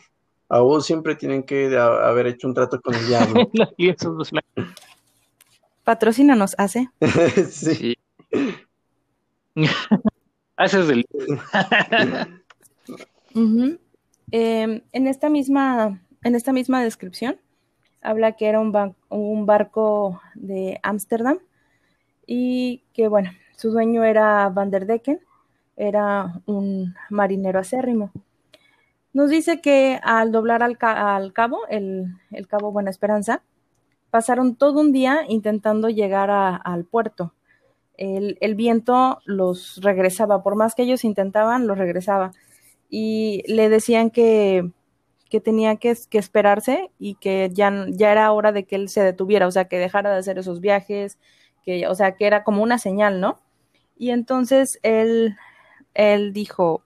a 0.48 0.60
vos 0.60 0.86
siempre 0.86 1.16
tienen 1.16 1.42
que 1.42 1.76
haber 1.76 2.26
hecho 2.28 2.48
un 2.48 2.54
trato 2.54 2.80
con 2.80 2.94
el 2.94 3.06
diablo. 3.06 3.50
los 3.52 3.68
lienzos 3.76 4.14
más 4.16 4.30
blancos. 4.30 4.74
Patrocínanos, 5.84 6.54
hace. 6.58 6.88
sí. 7.50 7.96
Haces 10.56 10.88
el. 10.88 11.04
Em, 14.30 14.80
en 14.92 15.06
esta 15.06 15.28
misma, 15.28 16.00
en 16.22 16.34
esta 16.34 16.52
misma 16.52 16.82
descripción, 16.82 17.38
habla 18.02 18.32
que 18.32 18.48
era 18.48 18.60
un, 18.60 18.94
un 19.08 19.46
barco 19.46 20.20
de 20.34 20.78
Ámsterdam 20.82 21.38
y 22.26 22.82
que, 22.92 23.08
bueno, 23.08 23.30
su 23.56 23.70
dueño 23.70 24.04
era 24.04 24.48
Van 24.48 24.70
der 24.70 24.86
Decken, 24.86 25.20
era 25.76 26.40
un 26.46 26.94
marinero 27.10 27.58
acérrimo. 27.58 28.10
Nos 29.12 29.30
dice 29.30 29.60
que 29.60 30.00
al 30.02 30.32
doblar 30.32 30.62
al, 30.62 30.78
cabo, 30.78 31.60
el, 31.68 32.16
cabo 32.48 32.72
Buena 32.72 32.90
Esperanza, 32.90 33.42
pasaron 34.10 34.56
todo 34.56 34.80
un 34.80 34.92
día 34.92 35.20
intentando 35.28 35.88
llegar 35.88 36.30
al 36.30 36.84
puerto. 36.84 37.34
El, 37.96 38.38
el, 38.40 38.54
viento 38.54 39.20
los 39.26 39.80
regresaba, 39.82 40.42
por 40.42 40.56
más 40.56 40.74
que 40.74 40.82
ellos 40.82 41.04
intentaban, 41.04 41.66
los 41.66 41.78
regresaba. 41.78 42.32
Y 42.88 43.42
le 43.46 43.68
decían 43.68 44.10
que 44.10 44.70
que 45.32 45.40
tenía 45.40 45.76
que, 45.76 45.96
esperarse 46.10 46.90
y 46.98 47.14
que 47.14 47.48
ya, 47.54 47.86
era 47.98 48.30
hora 48.32 48.52
de 48.52 48.64
que 48.64 48.76
él 48.76 48.90
se 48.90 49.02
detuviera, 49.02 49.46
o 49.46 49.50
sea, 49.50 49.64
que 49.64 49.78
dejara 49.78 50.10
de 50.12 50.18
hacer 50.18 50.36
esos 50.36 50.60
viajes, 50.60 51.16
que, 51.64 51.86
o 51.86 51.94
sea, 51.94 52.16
que 52.16 52.26
era 52.26 52.44
como 52.44 52.62
una 52.62 52.76
señal, 52.76 53.18
¿no? 53.18 53.40
Y 53.96 54.10
entonces 54.10 54.78
él, 54.82 55.38
él 55.94 56.34
dijo, 56.34 56.84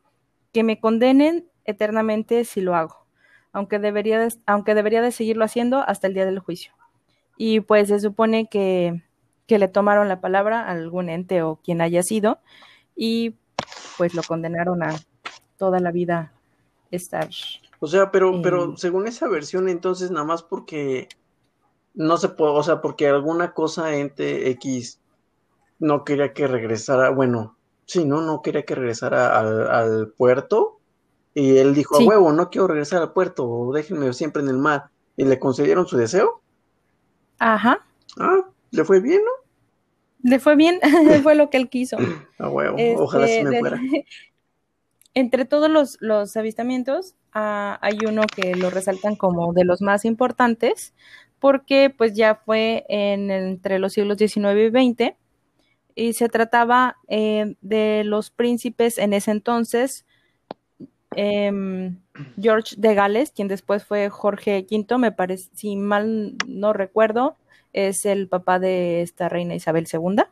que 0.53 0.63
me 0.63 0.79
condenen 0.79 1.49
eternamente 1.65 2.45
si 2.45 2.61
lo 2.61 2.77
hago, 2.77 3.05
aunque 3.53 3.81
debería, 3.81 4.21
de, 4.21 4.33
aunque 4.47 4.77
debería 4.77 5.03
de 5.03 5.11
seguirlo 5.11 5.45
haciendo 5.45 5.81
hasta 5.81 6.07
el 6.07 6.15
día 6.15 6.25
del 6.25 6.39
juicio. 6.39 6.73
Y 7.37 7.59
pues 7.59 7.89
se 7.89 7.99
supone 7.99 8.47
que, 8.47 9.03
que 9.49 9.59
le 9.59 9.67
tomaron 9.67 10.07
la 10.07 10.21
palabra 10.21 10.61
a 10.61 10.71
algún 10.71 11.09
ente 11.09 11.43
o 11.43 11.57
quien 11.57 11.81
haya 11.81 12.05
sido 12.05 12.39
y 12.95 13.35
pues 13.99 14.15
lo 14.15 14.23
condenaron 14.23 14.85
a 14.85 14.95
toda 15.59 15.81
la 15.81 15.91
vida 15.91 16.33
estar 16.93 17.29
o 17.81 17.87
sea, 17.87 18.11
pero, 18.11 18.41
pero 18.43 18.77
según 18.77 19.07
esa 19.07 19.29
versión, 19.29 19.69
entonces 19.69 20.11
nada 20.11 20.25
más 20.25 20.43
porque 20.43 21.09
no 21.95 22.17
se 22.17 22.29
puede, 22.29 22.53
o 22.53 22.63
sea, 22.63 22.81
porque 22.81 23.09
alguna 23.09 23.53
cosa 23.53 23.97
ente 23.97 24.51
X 24.51 25.01
no 25.79 26.05
quería 26.05 26.33
que 26.33 26.47
regresara, 26.47 27.11
bueno, 27.11 27.57
sí, 27.87 28.05
no, 28.05 28.23
no 28.23 28.43
quería 28.43 28.65
que 28.65 28.75
regresara 28.75 29.39
al, 29.39 30.09
puerto. 30.17 30.81
Y 31.35 31.59
él 31.59 31.75
dijo, 31.75 31.97
a 31.97 32.05
huevo, 32.05 32.33
no 32.33 32.49
quiero 32.49 32.67
regresar 32.67 33.03
al 33.03 33.13
puerto, 33.13 33.71
déjenme 33.75 34.13
siempre 34.15 34.43
en 34.43 34.49
el 34.49 34.57
mar. 34.57 34.91
¿Y 35.19 35.25
le 35.25 35.39
concedieron 35.39 35.87
su 35.87 35.97
deseo? 35.99 36.41
Ajá. 37.39 37.85
Ah, 38.19 38.41
¿le 38.71 38.85
fue 38.85 39.01
bien, 39.01 39.23
no? 39.23 40.31
Le 40.31 40.39
fue 40.39 40.57
bien, 40.57 40.81
fue 41.23 41.35
lo 41.35 41.51
que 41.51 41.59
él 41.59 41.69
quiso. 41.69 41.99
A 42.39 42.49
huevo, 42.49 42.77
ojalá 43.03 43.27
se 43.27 43.45
me 43.45 43.51
este, 43.51 43.61
fuera. 43.61 43.81
entre 45.17 45.47
todos 45.47 45.99
los, 45.99 46.37
avistamientos, 46.37 47.15
ah, 47.37 47.79
hay 47.83 47.99
uno 48.09 48.23
que 48.35 48.55
lo 48.57 48.71
resaltan 48.71 49.17
como 49.17 49.53
de 49.53 49.65
los 49.65 49.83
más 49.83 50.05
importantes, 50.05 50.95
porque 51.39 51.91
pues 51.91 52.15
ya 52.15 52.37
fue 52.37 52.85
en, 52.89 53.31
entre 53.31 53.79
los 53.79 53.93
siglos 53.93 54.19
XIX 54.19 54.37
y 54.57 54.71
XX, 54.71 55.15
y 55.95 56.13
se 56.13 56.29
trataba 56.29 56.97
eh, 57.09 57.57
de 57.61 58.05
los 58.05 58.31
príncipes 58.31 58.99
en 58.99 59.13
ese 59.13 59.31
entonces, 59.31 60.05
Em, 61.17 61.99
George 62.39 62.75
de 62.77 62.95
Gales, 62.95 63.31
quien 63.31 63.49
después 63.49 63.85
fue 63.85 64.11
Jorge 64.11 64.67
V, 64.71 64.99
me 64.99 65.13
parece, 65.13 65.49
si 65.55 65.75
mal 65.77 66.35
no 66.47 66.75
recuerdo, 66.75 67.37
es 67.73 68.05
el 68.05 68.29
papá 68.29 68.59
de 68.59 69.01
esta 69.01 69.29
reina 69.31 69.55
Isabel 69.55 69.87
II. 69.91 70.25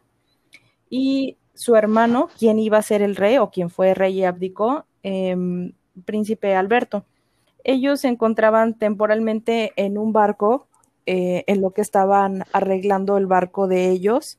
Y 0.90 1.38
su 1.54 1.74
hermano, 1.76 2.28
quien 2.38 2.58
iba 2.58 2.78
a 2.78 2.82
ser 2.82 3.00
el 3.00 3.16
rey 3.16 3.38
o 3.38 3.50
quien 3.50 3.70
fue 3.70 3.94
rey 3.94 4.20
y 4.20 4.24
abdicó, 4.24 4.84
em, 5.02 5.72
príncipe 6.04 6.54
Alberto. 6.54 7.04
Ellos 7.64 8.00
se 8.00 8.08
encontraban 8.08 8.74
temporalmente 8.74 9.72
en 9.76 9.96
un 9.98 10.12
barco, 10.12 10.66
eh, 11.06 11.44
en 11.46 11.60
lo 11.60 11.70
que 11.70 11.80
estaban 11.80 12.44
arreglando 12.52 13.16
el 13.16 13.26
barco 13.26 13.68
de 13.68 13.90
ellos, 13.90 14.38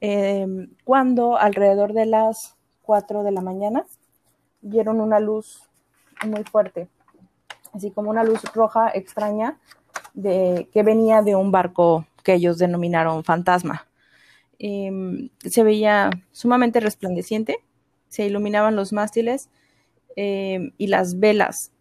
em, 0.00 0.70
cuando 0.84 1.36
alrededor 1.36 1.92
de 1.92 2.06
las 2.06 2.56
4 2.82 3.24
de 3.24 3.32
la 3.32 3.40
mañana 3.40 3.84
vieron 4.60 5.00
una 5.00 5.20
luz 5.20 5.68
muy 6.24 6.44
fuerte, 6.44 6.88
así 7.72 7.90
como 7.90 8.10
una 8.10 8.24
luz 8.24 8.42
roja 8.54 8.90
extraña 8.94 9.58
de, 10.14 10.68
que 10.72 10.82
venía 10.82 11.22
de 11.22 11.36
un 11.36 11.50
barco 11.50 12.06
que 12.22 12.34
ellos 12.34 12.58
denominaron 12.58 13.24
fantasma. 13.24 13.86
Em, 14.58 15.30
se 15.40 15.62
veía 15.62 16.10
sumamente 16.32 16.80
resplandeciente, 16.80 17.58
se 18.08 18.24
iluminaban 18.24 18.76
los 18.76 18.92
mástiles 18.92 19.50
em, 20.16 20.72
y 20.78 20.88
las 20.88 21.18
velas. 21.18 21.72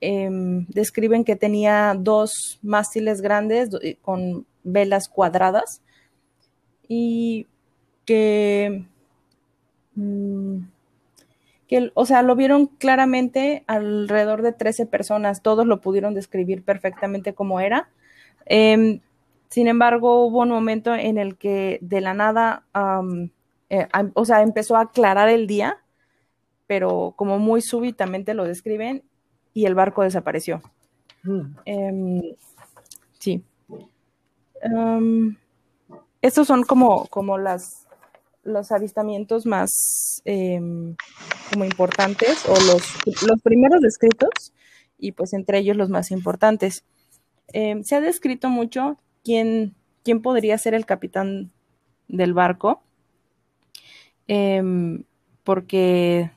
Em, 0.00 0.66
describen 0.68 1.24
que 1.24 1.36
tenía 1.36 1.94
dos 1.98 2.58
mástiles 2.62 3.20
grandes 3.20 3.68
eh, 3.82 3.96
con 4.00 4.46
velas 4.62 5.08
cuadradas 5.08 5.82
y 6.88 7.46
que 8.06 8.84
mm, 9.94 10.58
o 11.94 12.06
sea, 12.06 12.22
lo 12.22 12.34
vieron 12.36 12.66
claramente 12.66 13.64
alrededor 13.66 14.42
de 14.42 14.52
13 14.52 14.86
personas, 14.86 15.42
todos 15.42 15.66
lo 15.66 15.80
pudieron 15.80 16.14
describir 16.14 16.64
perfectamente 16.64 17.34
como 17.34 17.60
era. 17.60 17.88
Em, 18.46 19.00
sin 19.48 19.68
embargo, 19.68 20.24
hubo 20.26 20.40
un 20.40 20.50
momento 20.50 20.94
en 20.94 21.18
el 21.18 21.36
que 21.36 21.78
de 21.80 22.00
la 22.00 22.14
nada, 22.14 22.64
eh, 23.68 23.86
o 24.14 24.24
sea, 24.24 24.42
empezó 24.42 24.76
a 24.76 24.82
aclarar 24.82 25.28
el 25.28 25.46
día, 25.46 25.78
pero 26.70 27.14
como 27.16 27.40
muy 27.40 27.62
súbitamente 27.62 28.32
lo 28.32 28.44
describen 28.44 29.02
y 29.52 29.66
el 29.66 29.74
barco 29.74 30.04
desapareció. 30.04 30.62
Mm. 31.24 31.40
Em, 31.64 32.22
sí. 33.18 33.42
estos 36.22 36.46
son 36.46 36.62
como, 36.62 37.06
como 37.06 37.38
las, 37.38 37.88
los 38.44 38.70
avistamientos 38.70 39.46
más 39.46 40.22
em, 40.24 40.94
como 41.52 41.64
importantes 41.64 42.46
o 42.46 42.52
los, 42.52 43.24
los 43.26 43.42
primeros 43.42 43.80
descritos 43.80 44.52
y 44.96 45.10
pues 45.10 45.32
entre 45.32 45.58
ellos 45.58 45.76
los 45.76 45.88
más 45.88 46.12
importantes. 46.12 46.84
Em, 47.48 47.82
se 47.82 47.96
ha 47.96 48.00
descrito 48.00 48.48
mucho 48.48 48.96
quién, 49.24 49.74
quién, 50.04 50.22
podría 50.22 50.56
ser 50.56 50.74
el 50.74 50.86
capitán 50.86 51.50
del 52.06 52.32
barco, 52.32 52.80
em, 54.28 55.02
porque 55.42 56.30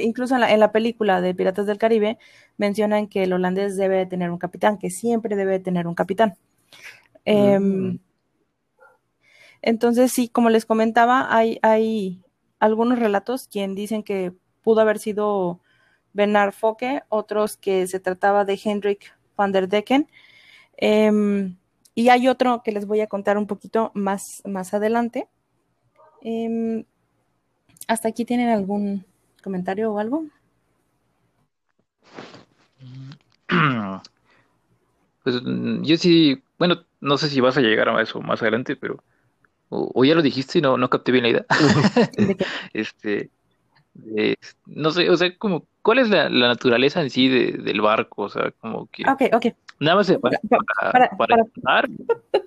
incluso 0.00 0.34
en 0.34 0.40
la, 0.40 0.52
en 0.52 0.60
la, 0.60 0.72
película 0.72 1.20
de 1.20 1.34
Piratas 1.34 1.66
del 1.66 1.78
Caribe 1.78 2.18
mencionan 2.56 3.06
que 3.06 3.22
el 3.22 3.32
holandés 3.32 3.76
debe 3.76 4.06
tener 4.06 4.30
un 4.30 4.38
capitán, 4.38 4.78
que 4.78 4.90
siempre 4.90 5.36
debe 5.36 5.58
tener 5.60 5.86
un 5.86 5.94
capitán. 5.94 6.34
Mm. 7.26 7.96
Entonces, 9.62 10.12
sí, 10.12 10.28
como 10.28 10.50
les 10.50 10.64
comentaba, 10.64 11.34
hay, 11.34 11.58
hay 11.62 12.22
algunos 12.58 12.98
relatos 12.98 13.46
quien 13.48 13.74
dicen 13.74 14.02
que 14.02 14.32
pudo 14.62 14.80
haber 14.80 14.98
sido 14.98 15.60
Bernard 16.12 16.52
Focke, 16.52 17.02
otros 17.08 17.56
que 17.56 17.86
se 17.86 18.00
trataba 18.00 18.44
de 18.44 18.58
Hendrik 18.62 19.14
van 19.36 19.52
der 19.52 19.68
Decken. 19.68 20.08
Em, 20.76 21.56
y 21.94 22.08
hay 22.08 22.28
otro 22.28 22.62
que 22.62 22.72
les 22.72 22.86
voy 22.86 23.00
a 23.00 23.06
contar 23.06 23.36
un 23.36 23.46
poquito 23.46 23.90
más, 23.94 24.42
más 24.44 24.72
adelante. 24.74 25.28
Em, 26.22 26.84
¿Hasta 27.86 28.08
aquí 28.08 28.24
tienen 28.24 28.48
algún 28.48 29.04
comentario 29.40 29.92
o 29.92 29.98
algo? 29.98 30.24
Pues 35.22 35.42
yo 35.82 35.98
sí, 35.98 36.42
bueno, 36.58 36.82
no 37.02 37.18
sé 37.18 37.28
si 37.28 37.40
vas 37.40 37.54
a 37.58 37.60
llegar 37.60 37.90
a 37.90 38.00
eso 38.00 38.22
más 38.22 38.40
adelante, 38.40 38.74
pero 38.74 39.02
o, 39.68 40.02
ya 40.02 40.14
lo 40.14 40.22
dijiste 40.22 40.58
y 40.58 40.62
no, 40.62 40.78
no 40.78 40.88
capté 40.88 41.12
bien 41.12 41.24
la 41.24 41.30
idea. 41.30 41.46
este, 42.72 43.28
no 44.66 44.90
sé, 44.90 45.10
o 45.10 45.16
sea, 45.16 45.36
como, 45.36 45.66
¿cuál 45.82 45.98
es 45.98 46.08
la, 46.08 46.28
naturaleza 46.28 47.00
en 47.02 47.10
sí 47.10 47.28
del 47.28 47.80
barco? 47.80 48.22
O 48.22 48.28
sea, 48.28 48.50
como 48.60 48.86
que... 48.86 49.04
Ok, 49.08 49.22
ok. 49.34 49.54
Nada 49.80 49.96
más 49.96 50.12
para, 50.20 50.38
para, 50.92 51.10
para, 51.16 51.44
para, 51.62 51.88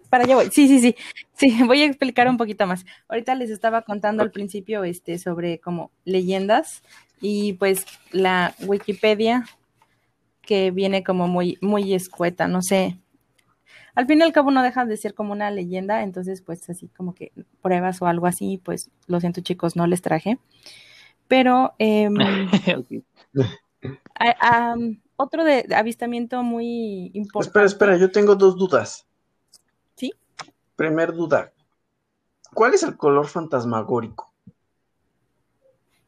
para 0.10 0.24
allá 0.24 0.36
voy. 0.36 0.50
Sí, 0.52 0.68
sí, 0.68 0.80
sí. 0.80 0.96
Sí, 1.34 1.58
voy 1.66 1.82
a 1.82 1.86
explicar 1.86 2.28
un 2.28 2.38
poquito 2.38 2.68
más. 2.68 2.86
Ahorita 3.10 3.36
les 3.36 3.50
estaba 3.50 3.82
contando 3.82 4.24
al 4.24 4.32
principio 4.32 4.84
este, 4.84 5.18
sobre 5.18 5.60
como 5.60 5.92
leyendas 6.06 6.84
y 7.20 7.54
pues 7.54 7.86
la 8.12 8.54
Wikipedia 8.66 9.46
que 10.44 10.72
viene 10.72 11.04
como 11.04 11.28
muy, 11.28 11.58
muy 11.62 11.94
escueta, 11.94 12.48
no 12.48 12.62
sé, 12.62 12.98
al 13.96 14.08
fin 14.08 14.20
y 14.20 14.24
al 14.24 14.34
cabo 14.34 14.52
no 14.52 14.64
deja 14.64 14.86
de 14.86 14.98
ser 14.98 15.14
como 15.14 15.34
una 15.34 15.52
leyenda, 15.52 16.04
entonces 16.04 16.42
pues 16.42 16.70
así 16.70 16.88
como 16.90 17.14
que 17.14 17.32
pruebas 17.62 18.02
o 18.02 18.08
algo 18.08 18.26
así, 18.26 18.60
pues 18.64 18.90
lo 19.08 19.20
siento 19.20 19.42
chicos, 19.42 19.76
no 19.76 19.88
les 19.88 20.02
traje. 20.02 20.40
Pero 21.28 21.74
em, 21.78 22.16
otro 25.16 25.44
de, 25.44 25.66
avistamiento 25.76 26.44
muy 26.44 27.12
importante. 27.14 27.48
Espera, 27.48 27.66
espera, 27.66 27.98
yo 27.98 28.12
tengo 28.12 28.36
dos 28.36 28.58
dudas. 28.58 29.06
¿Sí? 29.96 30.12
Primer 30.76 31.14
duda. 31.14 31.52
¿Cuál 32.54 32.74
es 32.74 32.84
el 32.84 32.98
color 32.98 33.28
fantasmagórico? 33.28 34.32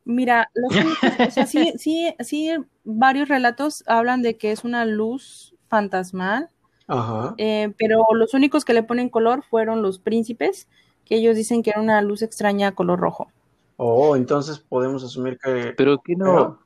Mira, 0.04 0.52
o 1.28 1.32
sea, 1.32 1.48
sí, 1.48 1.74
sí, 1.78 2.16
sí, 2.20 2.52
varios 2.84 3.28
relatos 3.28 3.84
hablan 3.88 4.22
de 4.22 4.38
que 4.38 4.52
es 4.52 4.64
una 4.64 4.86
luz 4.86 5.56
fantasmal 5.68 6.50
Ajá. 6.88 7.34
Eh, 7.38 7.74
pero 7.78 8.06
los 8.14 8.34
únicos 8.34 8.66
que 8.66 8.74
le 8.74 8.84
ponen 8.84 9.10
color 9.10 9.44
fueron 9.44 9.82
los 9.82 10.00
príncipes, 10.00 10.68
que 11.04 11.16
ellos 11.16 11.36
dicen 11.36 11.64
que 11.64 11.72
era 11.72 11.82
una 11.82 12.02
luz 12.02 12.22
extraña 12.22 12.74
color 12.74 13.00
rojo. 13.00 13.32
Oh, 13.78 14.16
entonces 14.16 14.60
podemos 14.60 15.04
asumir 15.04 15.38
que. 15.38 15.74
Pero 15.76 16.02
que 16.02 16.16
no. 16.16 16.26
Pero, 16.26 16.60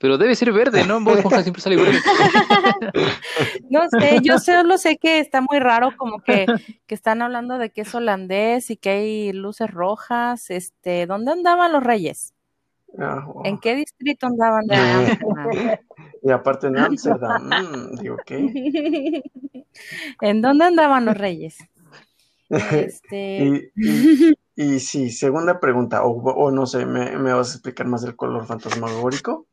debe 0.00 0.34
ser 0.34 0.52
verde, 0.52 0.84
¿no? 0.86 1.00
Bob 1.00 1.20
siempre 1.42 1.62
sale 1.62 1.76
verde. 1.76 1.98
no 3.70 3.88
sé, 3.88 4.20
yo 4.22 4.38
solo 4.38 4.78
sé 4.78 4.98
que 4.98 5.18
está 5.18 5.40
muy 5.40 5.58
raro, 5.58 5.90
como 5.96 6.20
que, 6.20 6.46
que 6.86 6.94
están 6.94 7.22
hablando 7.22 7.58
de 7.58 7.70
que 7.70 7.80
es 7.82 7.94
holandés 7.94 8.70
y 8.70 8.76
que 8.76 8.90
hay 8.90 9.32
luces 9.32 9.70
rojas. 9.70 10.50
Este, 10.50 11.06
¿dónde 11.06 11.32
andaban 11.32 11.72
los 11.72 11.82
reyes? 11.82 12.34
Ah, 12.98 13.26
¿En 13.44 13.58
qué 13.58 13.74
distrito 13.74 14.26
andaban 14.26 14.66
de 14.66 14.76
Y 16.22 16.30
aparte 16.30 16.68
en 16.68 16.78
Amsterdam, 16.78 17.48
mm, 17.48 17.96
digo, 18.00 18.16
¿qué? 18.24 19.22
¿En 20.20 20.40
dónde 20.40 20.64
andaban 20.64 21.04
los 21.04 21.16
reyes? 21.16 21.58
Este... 22.48 23.70
y, 24.56 24.80
sí, 24.80 25.10
segunda 25.10 25.60
pregunta, 25.60 26.02
o, 26.04 26.50
no 26.50 26.66
sé, 26.66 26.86
¿me, 26.86 27.32
vas 27.32 27.50
a 27.50 27.54
explicar 27.54 27.86
más 27.86 28.02
del 28.02 28.16
color 28.16 28.46
fantasmagórico? 28.46 29.46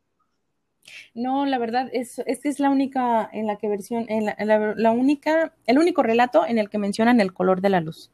No, 1.13 1.45
la 1.45 1.58
verdad, 1.58 1.89
es, 1.93 2.19
esta 2.26 2.50
es 2.50 2.60
la 2.60 2.69
única 2.69 3.30
en 3.32 3.48
la 3.48 3.58
que 3.58 3.67
versión, 3.67 4.06
en 4.10 4.26
la, 4.26 4.91
única, 4.91 5.54
el 5.65 5.80
único 5.80 6.04
relato 6.04 6.45
en 6.45 6.58
el 6.58 6.69
que 6.69 6.78
mencionan 6.78 7.21
el 7.21 7.34
color 7.34 7.62
de 7.62 7.69
la 7.69 7.82
luz. 7.82 8.12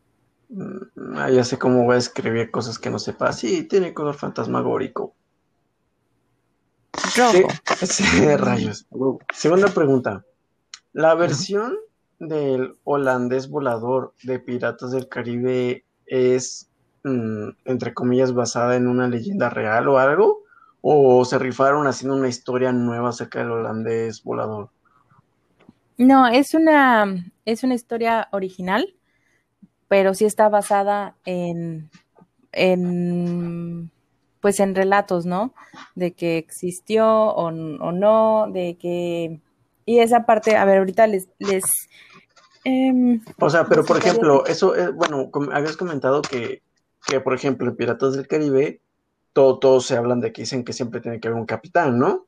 Mm, 0.50 1.18
ah, 1.18 1.30
ya 1.30 1.44
sé 1.44 1.58
cómo 1.58 1.84
voy 1.84 1.96
a 1.96 2.00
escribir 2.00 2.52
cosas 2.52 2.80
que 2.80 2.90
no 2.90 3.00
sepa. 3.00 3.32
Sí, 3.34 3.64
tiene 3.64 3.94
color 3.94 4.16
fantasmagórico. 4.16 5.14
Sí, 7.82 8.04
rayos. 8.36 8.86
Segunda 9.34 9.68
pregunta. 9.70 10.24
La 10.94 11.16
versión 11.16 11.76
del 12.20 12.76
holandés 12.84 13.50
volador 13.50 14.14
de 14.24 14.40
Piratas 14.40 14.92
del 14.92 15.08
Caribe 15.08 15.84
es, 16.06 16.70
mm, 17.04 17.50
entre 17.66 17.94
comillas, 17.94 18.34
basada 18.34 18.76
en 18.76 18.88
una 18.88 19.08
leyenda 19.08 19.50
real 19.50 19.88
o 19.88 19.98
algo? 19.98 20.44
¿O 20.82 21.24
se 21.26 21.38
rifaron 21.38 21.88
haciendo 21.88 22.16
una 22.16 22.28
historia 22.28 22.72
nueva 22.72 23.10
acerca 23.10 23.40
del 23.40 23.52
holandés 23.52 24.24
volador? 24.24 24.70
No, 25.98 26.28
es 26.28 26.56
una, 26.56 27.32
es 27.46 27.64
una 27.64 27.76
historia 27.76 28.28
original, 28.32 28.96
pero 29.88 30.14
sí 30.16 30.26
está 30.26 30.50
basada 30.50 31.16
en, 31.26 31.92
en 32.52 33.92
pues 34.42 34.60
en 34.60 34.76
relatos, 34.76 35.26
¿no? 35.26 35.54
De 35.96 36.14
que 36.14 36.38
existió 36.38 37.08
o, 37.08 37.52
no, 37.52 38.48
de 38.52 38.78
que... 38.78 39.40
Y 39.86 40.00
esa 40.00 40.26
parte, 40.26 40.58
a 40.58 40.66
ver, 40.66 40.80
ahorita 40.80 41.08
les... 41.08 41.30
les 41.38 41.64
em, 42.64 43.22
o 43.40 43.50
sea, 43.50 43.66
pero 43.66 43.86
por 43.86 43.98
ejemplo, 43.98 44.46
eso 44.46 44.76
es, 44.76 44.94
bueno, 44.94 45.30
habías 45.52 45.78
comentado 45.78 46.22
que, 46.22 46.64
que, 47.06 47.20
por 47.20 47.34
ejemplo, 47.34 47.76
Piratas 47.76 48.16
del 48.16 48.28
Caribe 48.28 48.82
todo, 49.34 49.60
todos 49.60 49.86
se 49.86 49.98
hablan 49.98 50.20
de 50.20 50.32
que 50.32 50.42
dicen 50.44 50.64
que 50.64 50.74
siempre 50.74 51.02
tiene 51.02 51.20
que 51.20 51.28
haber 51.28 51.40
un 51.40 51.46
capitán, 51.46 51.98
¿no? 52.00 52.26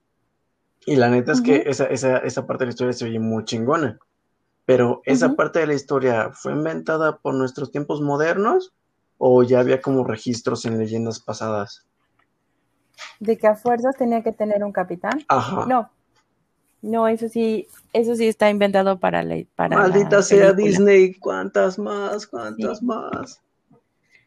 Y 0.86 0.96
la 0.98 1.10
neta 1.10 1.32
es 1.32 1.42
que 1.42 1.64
esa, 1.68 1.86
esa, 1.86 2.18
esa 2.18 2.46
parte 2.46 2.64
de 2.64 2.68
la 2.68 2.72
historia 2.72 2.94
se 2.94 3.06
oye 3.06 3.20
muy 3.20 3.46
chingona. 3.46 4.00
Pero 4.66 5.02
esa 5.06 5.34
parte 5.36 5.60
de 5.60 5.68
la 5.68 5.74
historia 5.74 6.32
fue 6.34 6.54
inventada 6.54 7.18
por 7.18 7.34
nuestros 7.34 7.72
tiempos 7.72 8.02
modernos 8.02 8.74
o 9.18 9.44
ya 9.44 9.60
había 9.60 9.82
como 9.82 10.04
registros 10.04 10.66
en 10.66 10.78
leyendas 10.78 11.20
pasadas. 11.20 11.86
De 13.20 13.38
que 13.38 13.48
a 13.48 13.56
fuerzas 13.56 13.96
tenía 13.98 14.24
que 14.24 14.32
tener 14.32 14.64
un 14.64 14.72
capitán. 14.72 15.24
Ajá. 15.28 15.66
No. 15.68 15.90
No, 16.82 17.08
eso 17.08 17.30
sí, 17.30 17.68
eso 17.94 18.16
sí 18.16 18.28
está 18.28 18.50
inventado 18.50 19.00
para 19.00 19.24
la 19.24 19.42
para 19.56 19.78
Maldita 19.78 20.18
la 20.18 20.22
sea 20.22 20.38
película. 20.54 20.66
Disney, 20.68 21.14
¿cuántas 21.16 21.80
más? 21.80 22.28
¿Cuántas 22.28 22.80
Sí. 22.80 22.86
más? 22.86 23.42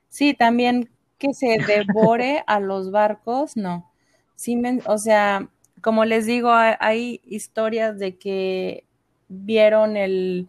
Sí, 0.08 0.32
también 0.32 0.88
que 1.18 1.34
se 1.34 1.58
devore 1.66 2.44
a 2.46 2.60
los 2.60 2.90
barcos, 2.90 3.56
no. 3.56 3.90
Sí, 4.34 4.60
o 4.86 4.98
sea, 4.98 5.48
como 5.80 6.04
les 6.04 6.26
digo, 6.26 6.50
hay, 6.52 6.74
hay 6.80 7.20
historias 7.24 7.98
de 7.98 8.16
que 8.16 8.84
vieron 9.28 9.96
el, 9.96 10.48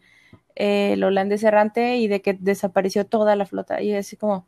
el 0.56 1.03
holandés 1.03 1.43
errante 1.43 1.97
y 1.97 2.08
de 2.08 2.21
que 2.21 2.34
desapareció 2.34 3.06
toda 3.06 3.36
la 3.36 3.45
flota. 3.45 3.82
Y 3.82 3.93
así 3.93 4.17
como, 4.17 4.45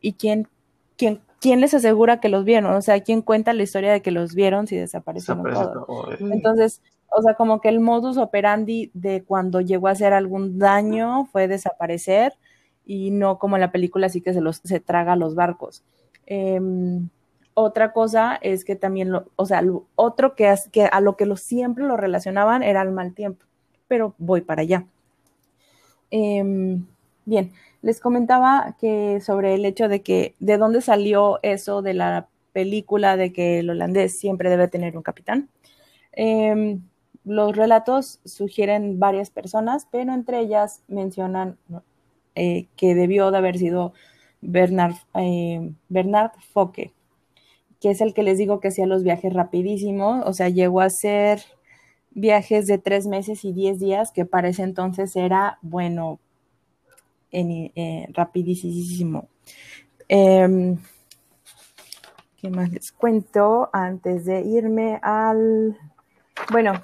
¿y 0.00 0.14
quién, 0.14 0.48
quién, 0.96 1.20
quién 1.40 1.60
les 1.60 1.74
asegura 1.74 2.20
que 2.20 2.28
los 2.28 2.44
vieron? 2.44 2.74
O 2.74 2.82
sea, 2.82 3.00
¿quién 3.00 3.22
cuenta 3.22 3.52
la 3.52 3.62
historia 3.62 3.92
de 3.92 4.02
que 4.02 4.10
los 4.10 4.34
vieron 4.34 4.66
si 4.66 4.76
desaparecieron 4.76 5.44
todos? 5.44 5.86
todo. 5.86 6.12
eh. 6.12 6.18
Entonces, 6.20 6.82
o 7.10 7.22
sea, 7.22 7.34
como 7.34 7.60
que 7.60 7.68
el 7.68 7.80
modus 7.80 8.16
operandi 8.16 8.90
de 8.94 9.22
cuando 9.22 9.60
llegó 9.60 9.88
a 9.88 9.92
hacer 9.92 10.12
algún 10.12 10.58
daño 10.58 11.26
fue 11.26 11.48
desaparecer 11.48 12.34
y 12.88 13.10
no 13.10 13.38
como 13.38 13.56
en 13.56 13.60
la 13.60 13.70
película 13.70 14.06
así 14.06 14.22
que 14.22 14.32
se 14.32 14.40
los 14.40 14.56
se 14.64 14.80
traga 14.80 15.12
a 15.12 15.16
los 15.16 15.36
barcos. 15.36 15.84
Em, 16.26 17.10
otra 17.54 17.92
cosa 17.92 18.38
es 18.40 18.64
que 18.64 18.76
también, 18.76 19.12
o 19.36 19.46
sea, 19.46 19.62
otro 19.94 20.34
que, 20.34 20.48
a 20.48 21.00
lo 21.00 21.16
que 21.16 21.36
siempre 21.36 21.84
lo 21.84 21.96
relacionaban 21.96 22.62
era 22.62 22.82
el 22.82 22.90
mal 22.90 23.14
tiempo, 23.14 23.44
pero 23.88 24.14
voy 24.18 24.40
para 24.40 24.62
allá. 24.62 24.86
Em, 26.10 26.86
bien, 27.26 27.52
les 27.82 28.00
comentaba 28.00 28.74
que 28.80 29.20
sobre 29.20 29.54
el 29.54 29.64
hecho 29.66 29.88
de 29.88 30.02
que 30.02 30.34
de 30.40 30.56
dónde 30.56 30.80
salió 30.80 31.40
eso 31.42 31.82
de 31.82 31.94
la 31.94 32.28
película 32.52 33.16
de 33.16 33.32
que 33.32 33.58
el 33.60 33.70
holandés 33.70 34.18
siempre 34.18 34.50
debe 34.50 34.68
tener 34.68 34.96
un 34.96 35.02
capitán. 35.02 35.48
Em, 36.12 36.80
los 37.24 37.54
relatos 37.54 38.20
sugieren 38.24 38.98
varias 38.98 39.30
personas, 39.30 39.86
pero 39.90 40.12
entre 40.14 40.40
ellas 40.40 40.82
mencionan 40.88 41.58
eh, 42.38 42.68
que 42.76 42.94
debió 42.94 43.30
de 43.30 43.38
haber 43.38 43.58
sido 43.58 43.92
Bernard, 44.40 44.94
eh, 45.14 45.72
Bernard 45.88 46.32
Focke, 46.52 46.92
que 47.80 47.90
es 47.90 48.00
el 48.00 48.14
que 48.14 48.22
les 48.22 48.38
digo 48.38 48.60
que 48.60 48.68
hacía 48.68 48.86
los 48.86 49.02
viajes 49.02 49.32
rapidísimos, 49.32 50.24
o 50.24 50.32
sea, 50.32 50.48
llegó 50.48 50.80
a 50.80 50.86
hacer 50.86 51.42
viajes 52.10 52.66
de 52.66 52.78
tres 52.78 53.06
meses 53.06 53.44
y 53.44 53.52
diez 53.52 53.78
días, 53.78 54.12
que 54.12 54.24
para 54.24 54.48
ese 54.48 54.62
entonces 54.62 55.14
era, 55.16 55.58
bueno, 55.62 56.18
en, 57.30 57.72
eh, 57.74 58.08
rapidísimo. 58.12 59.28
Em, 60.08 60.78
¿Qué 62.40 62.50
más 62.50 62.70
les 62.70 62.92
cuento 62.92 63.68
antes 63.72 64.24
de 64.24 64.42
irme 64.42 65.00
al... 65.02 65.76
Bueno, 66.52 66.80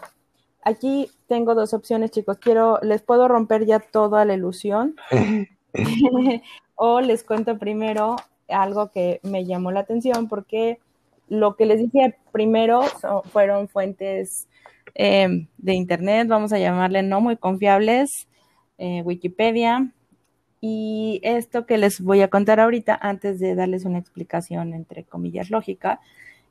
aquí 0.65 1.11
tengo 1.29 1.55
dos 1.55 1.75
opciones, 1.75 2.11
chicos. 2.11 2.39
Quiero, 2.39 2.79
les 2.83 3.03
puedo 3.03 3.29
romper 3.29 3.67
ya 3.67 3.79
toda 3.79 4.25
la 4.25 4.35
ilusión. 4.35 4.97
o 6.77 7.01
les 7.01 7.25
cuento 7.25 7.59
primero 7.59 8.17
algo 8.49 8.91
que 8.91 9.21
me 9.23 9.45
llamó 9.45 9.71
la 9.73 9.81
atención 9.81 10.29
porque 10.29 10.79
lo 11.29 11.57
que 11.57 11.67
les 11.67 11.81
dije 11.81 12.17
primero 12.33 12.83
fueron 13.33 13.69
fuentes 13.69 14.49
eh, 14.95 15.47
de 15.59 15.75
internet, 15.75 16.29
vamos 16.29 16.53
a 16.53 16.59
llamarle 16.59 17.03
no 17.03 17.21
muy 17.21 17.37
confiables, 17.37 18.29
eh, 18.79 19.03
Wikipedia. 19.03 19.91
Y 20.61 21.21
esto 21.23 21.67
que 21.67 21.77
les 21.77 22.01
voy 22.01 22.23
a 22.23 22.29
contar 22.29 22.59
ahorita, 22.59 22.99
antes 23.01 23.39
de 23.39 23.55
darles 23.55 23.85
una 23.85 23.99
explicación 23.99 24.73
entre 24.73 25.05
comillas 25.05 25.51
lógica, 25.51 26.01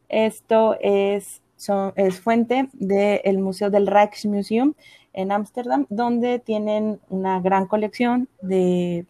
esto 0.08 0.78
es, 0.80 1.42
son- 1.64 1.94
es 1.96 2.20
fuente 2.20 2.70
del 2.74 3.40
Museo 3.40 3.70
del 3.70 3.88
Rijksmuseum 3.88 4.74
en 5.14 5.32
Ámsterdam, 5.32 5.86
donde 5.90 6.40
tienen 6.40 7.00
una 7.10 7.40
gran 7.40 7.68
colección 7.68 8.28
de 8.42 9.06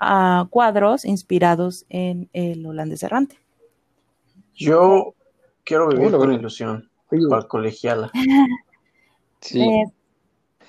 ah, 0.00 0.46
cuadros 0.50 1.04
inspirados 1.04 1.84
en 1.88 2.28
el 2.32 2.64
holandés 2.64 3.02
errante. 3.02 3.36
Yo 4.54 5.14
quiero 5.64 5.88
vivir 5.88 6.12
con 6.12 6.32
ilusión, 6.32 6.88
para 7.28 7.42
colegiala. 7.48 8.10
sí, 9.40 9.60
Eh, 9.62 9.84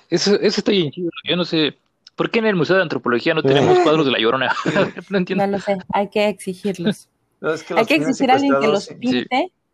eso, 0.08 0.34
eso 0.34 0.60
está 0.60 0.72
bien 0.72 0.90
chido. 0.90 1.10
Yo 1.28 1.36
no 1.36 1.44
sé, 1.44 1.76
¿por 2.16 2.30
qué 2.30 2.40
en 2.40 2.46
el 2.46 2.56
Museo 2.56 2.76
de 2.76 2.82
Antropología 2.82 3.34
no 3.34 3.42
tenemos 3.42 3.78
cuadros 3.84 4.04
de 4.06 4.12
La 4.12 4.18
Llorona? 4.18 4.52
No 5.10 5.18
entiendo. 5.18 5.46
no 5.46 5.52
lo 5.52 5.58
sé, 5.60 5.78
hay 5.92 6.08
que 6.08 6.28
exigirlos. 6.28 7.08
No, 7.40 7.52
es 7.54 7.62
que 7.62 7.74
hay 7.74 7.86
que 7.86 7.94
exigir 7.94 8.30
a 8.30 8.34
alguien 8.34 8.54
que 8.60 8.66
los 8.68 8.84
sí. 8.84 9.26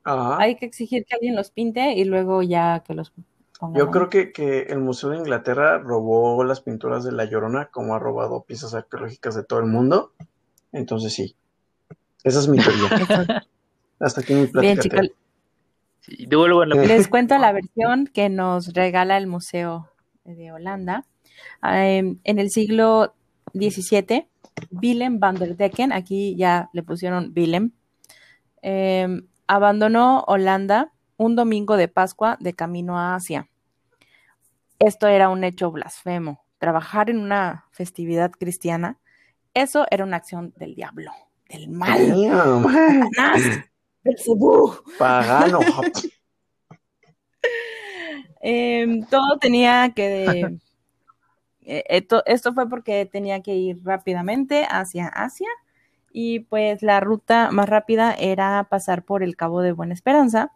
Ajá. 0.07 0.39
hay 0.41 0.57
que 0.57 0.67
exigir 0.67 1.05
que 1.05 1.15
alguien 1.15 1.35
los 1.37 1.51
pinte 1.51 1.95
y 1.95 2.05
luego 2.05 2.43
ya 2.43 2.83
que 2.87 2.95
los 2.95 3.11
pongan. 3.59 3.79
Yo 3.79 3.85
ahí. 3.87 3.91
creo 3.91 4.09
que, 4.09 4.33
que 4.33 4.63
el 4.65 4.79
Museo 4.81 5.11
de 5.11 5.19
Inglaterra 5.19 5.79
robó 5.79 6.45
las 6.45 6.61
pinturas 6.61 7.05
de 7.05 7.13
La 7.13 7.25
Llorona, 7.25 7.67
como 7.71 7.95
ha 7.95 7.99
robado 7.99 8.45
piezas 8.45 8.75
arqueológicas 8.75 9.35
de 9.35 9.45
todo 9.45 9.61
el 9.61 9.67
mundo. 9.67 10.13
Entonces 10.73 11.13
sí, 11.15 11.35
esa 12.23 12.39
es 12.39 12.49
mi 12.49 12.59
teoría. 12.59 12.89
Hasta 13.99 14.21
aquí 14.21 14.35
mi 14.35 14.47
Bien, 14.47 14.77
plática. 14.77 15.01
chicos, 15.03 15.17
Sí, 16.01 16.27
devuelvan 16.29 16.69
la 16.69 16.77
Les 16.77 17.09
cuento 17.09 17.37
la 17.39 17.51
versión 17.51 18.07
que 18.07 18.29
nos 18.29 18.73
regala 18.75 19.17
el 19.19 19.27
Museo 19.27 19.89
de 20.25 20.53
Holanda. 20.53 21.05
Eh, 21.69 22.17
en 22.23 22.39
el 22.39 22.51
siglo 22.51 23.15
XVII, 23.55 24.29
Willem 24.71 25.19
van 25.19 25.35
der 25.35 25.57
Decken, 25.57 25.93
aquí 25.93 26.37
ya 26.37 26.71
le 26.73 26.83
pusieron 26.85 27.33
Willem, 27.35 27.73
eh, 28.63 29.23
abandonó 29.47 30.25
Holanda 30.27 30.93
un 31.17 31.37
domingo 31.37 31.77
de 31.77 31.89
Pascua 31.89 32.37
de 32.41 32.55
camino 32.55 32.99
a 32.99 33.15
Asia. 33.15 33.49
Esto 34.79 35.07
era 35.07 35.29
un 35.29 35.45
hecho 35.45 35.71
blasfemo. 35.71 36.45
Trabajar 36.59 37.11
en 37.11 37.19
una 37.19 37.67
festividad 37.71 38.31
cristiana, 38.31 38.99
eso 39.55 39.87
era 39.91 40.05
una 40.05 40.19
acción 40.19 40.53
del 40.57 40.75
diablo, 40.75 41.11
del 41.49 41.69
mal. 41.71 41.99
Belcebú. 44.03 44.75
Pagano. 44.99 45.61
Em, 48.49 49.05
todo 49.07 49.39
tenía 49.41 49.93
que... 49.97 50.59
eh, 51.63 51.85
esto, 51.89 52.23
esto 52.27 52.55
fue 52.55 52.69
porque 52.69 53.05
tenía 53.05 53.43
que 53.43 53.57
ir 53.57 53.83
rápidamente 53.83 54.65
hacia 54.71 55.09
Asia 55.09 55.49
y 56.19 56.41
pues 56.41 56.81
la 56.81 56.99
ruta 57.01 57.51
más 57.51 57.69
rápida 57.69 58.15
era 58.15 58.67
pasar 58.71 59.05
por 59.05 59.23
el 59.23 59.37
Cabo 59.37 59.61
de 59.61 59.73
Buena 59.73 59.93
Esperanza 59.93 60.51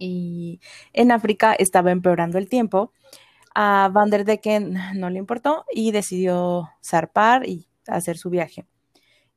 y 0.00 0.58
en 0.92 1.12
África 1.12 1.54
estaba 1.54 1.92
empeorando 1.92 2.38
el 2.38 2.48
tiempo. 2.48 2.90
A 3.54 3.88
Van 3.92 4.10
der 4.10 4.24
Decken 4.24 4.76
no 4.96 5.10
le 5.10 5.20
importó 5.20 5.64
y 5.72 5.92
decidió 5.92 6.70
zarpar 6.82 7.48
y 7.48 7.68
hacer 7.86 8.18
su 8.18 8.30
viaje. 8.30 8.66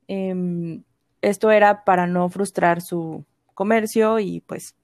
Em, 0.07 0.83
esto 1.21 1.51
era 1.51 1.83
para 1.83 2.07
no 2.07 2.29
frustrar 2.29 2.81
su 2.81 3.23
comercio 3.53 4.17
y 4.17 4.41
pues 4.41 4.75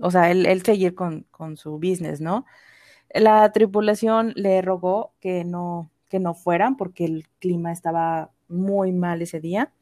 o 0.00 0.10
sea, 0.10 0.32
él, 0.32 0.46
él 0.46 0.64
seguir 0.64 0.96
con, 0.96 1.26
con, 1.30 1.56
su 1.56 1.78
business, 1.78 2.20
¿no? 2.20 2.44
La 3.14 3.52
tripulación 3.52 4.32
le 4.34 4.62
rogó 4.62 5.12
que 5.20 5.44
no, 5.44 5.92
que 6.08 6.18
no 6.18 6.34
fueran 6.34 6.76
porque 6.76 7.04
el 7.04 7.28
clima 7.38 7.70
estaba 7.70 8.32
muy 8.48 8.92
mal 8.92 9.22
ese 9.22 9.40
día, 9.40 9.72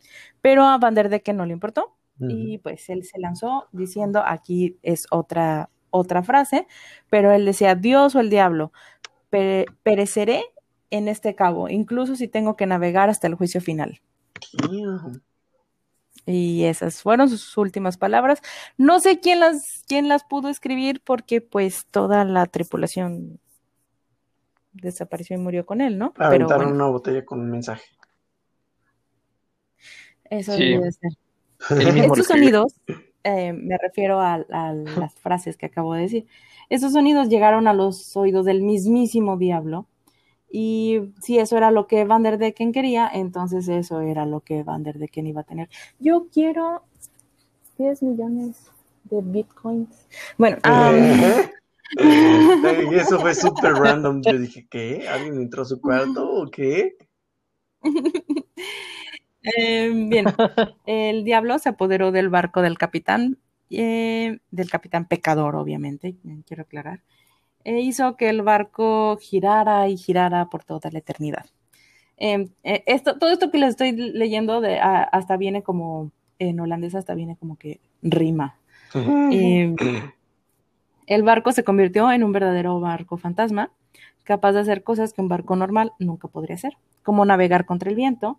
pero 0.40 0.64
a 0.64 0.78
Van 0.78 0.94
der 0.94 1.08
Decken 1.08 1.36
no 1.36 1.46
le 1.46 1.52
importó 1.52 1.96
uh 2.20 2.24
-huh. 2.24 2.30
y 2.30 2.58
pues 2.58 2.88
él 2.88 3.04
se 3.04 3.18
lanzó 3.18 3.68
diciendo, 3.72 4.22
aquí 4.24 4.78
es 4.82 5.06
otra, 5.10 5.70
otra 5.90 6.22
frase, 6.22 6.66
pero 7.10 7.32
él 7.32 7.44
decía, 7.44 7.74
Dios 7.74 8.14
o 8.14 8.20
el 8.20 8.30
diablo, 8.30 8.72
pere 9.30 9.66
pereceré 9.82 10.44
en 10.90 11.08
este 11.08 11.34
cabo, 11.34 11.68
incluso 11.68 12.14
si 12.14 12.28
tengo 12.28 12.56
que 12.56 12.66
navegar 12.66 13.10
hasta 13.10 13.26
el 13.26 13.34
juicio 13.34 13.60
final. 13.60 14.00
Y 16.26 16.64
esas 16.64 17.02
fueron 17.02 17.28
sus 17.28 17.56
últimas 17.58 17.96
palabras. 17.96 18.40
No 18.78 19.00
sé 19.00 19.20
quién 19.20 19.40
las, 19.40 19.84
quién 19.88 20.08
las 20.08 20.24
pudo 20.24 20.48
escribir 20.48 21.02
porque 21.04 21.40
pues 21.40 21.86
toda 21.90 22.24
la 22.24 22.46
tripulación 22.46 23.40
desapareció 24.72 25.36
y 25.36 25.40
murió 25.40 25.66
con 25.66 25.80
él, 25.80 25.98
¿no? 25.98 26.14
Aventaron 26.16 26.46
Pero, 26.46 26.58
bueno, 26.58 26.74
una 26.74 26.86
botella 26.86 27.24
con 27.24 27.40
un 27.40 27.50
mensaje. 27.50 27.84
Eso 30.38 30.52
sí. 30.56 30.64
debe 30.64 30.92
ser. 30.92 31.12
Estos 32.04 32.26
sonidos, 32.26 32.74
eh, 33.22 33.52
me 33.52 33.78
refiero 33.78 34.20
a, 34.20 34.34
a, 34.34 34.72
las 34.72 35.14
frases 35.14 35.56
que 35.56 35.66
acabo 35.66 35.94
de 35.94 36.02
decir, 36.02 36.26
estos 36.68 36.92
sonidos 36.92 37.28
llegaron 37.28 37.68
a 37.68 37.74
los 37.74 38.16
oídos 38.16 38.44
del 38.44 38.62
mismísimo 38.62 39.36
diablo. 39.36 39.86
Y 40.50 41.12
si 41.20 41.38
eso 41.38 41.56
era 41.56 41.70
lo 41.70 41.86
que 41.86 42.04
Van 42.04 42.22
der 42.22 42.38
Decken 42.38 42.72
quería, 42.72 43.10
entonces 43.12 43.68
eso 43.68 44.00
era 44.00 44.24
lo 44.24 44.40
que 44.40 44.62
Van 44.62 44.82
der 44.84 44.98
Decken 44.98 45.26
iba 45.26 45.40
a 45.40 45.44
tener. 45.44 45.68
Yo 45.98 46.28
quiero 46.32 46.82
10 47.78 48.02
millones 48.02 48.70
de 49.04 49.20
bitcoins. 49.20 50.06
Bueno, 50.38 50.58
y 51.98 51.98
eso 52.94 53.18
fue 53.20 53.34
súper 53.34 53.72
random. 53.72 54.22
Yo 54.22 54.38
dije, 54.38 54.66
¿qué? 54.70 55.08
¿Alguien 55.08 55.40
entró 55.40 55.62
a 55.62 55.66
su 55.66 55.80
cuarto 55.80 56.30
o 56.30 56.50
qué? 56.50 56.96
Em, 59.44 60.08
bien, 60.08 60.24
el 60.86 61.22
diablo 61.22 61.58
se 61.58 61.68
apoderó 61.68 62.12
del 62.12 62.30
barco 62.30 62.62
del 62.62 62.78
capitán, 62.78 63.38
eh, 63.70 64.38
del 64.50 64.70
capitán 64.70 65.06
pecador, 65.06 65.54
obviamente, 65.56 66.16
quiero 66.46 66.62
aclarar, 66.62 67.02
e 67.62 67.80
hizo 67.80 68.16
que 68.16 68.30
el 68.30 68.42
barco 68.42 69.18
girara 69.20 69.88
y 69.88 69.96
girara 69.96 70.46
por 70.46 70.64
toda 70.64 70.90
la 70.90 70.98
eternidad. 70.98 71.46
Em, 72.16 72.48
eh, 72.62 72.82
esto, 72.86 73.18
todo 73.18 73.30
esto 73.30 73.50
que 73.50 73.58
les 73.58 73.70
estoy 73.70 73.92
leyendo 73.92 74.60
de, 74.60 74.78
hasta 74.80 75.36
viene 75.36 75.62
como, 75.62 76.10
en 76.38 76.60
holandés 76.60 76.94
hasta 76.94 77.14
viene 77.14 77.36
como 77.36 77.56
que 77.56 77.80
rima. 78.02 78.56
Em, 78.94 79.76
el 81.06 81.22
barco 81.22 81.52
se 81.52 81.64
convirtió 81.64 82.10
en 82.12 82.22
un 82.22 82.32
verdadero 82.32 82.80
barco 82.80 83.18
fantasma, 83.18 83.72
capaz 84.22 84.52
de 84.52 84.60
hacer 84.60 84.82
cosas 84.82 85.12
que 85.12 85.20
un 85.20 85.28
barco 85.28 85.56
normal 85.56 85.92
nunca 85.98 86.28
podría 86.28 86.54
hacer, 86.54 86.78
como 87.02 87.24
navegar 87.26 87.66
contra 87.66 87.90
el 87.90 87.96
viento 87.96 88.38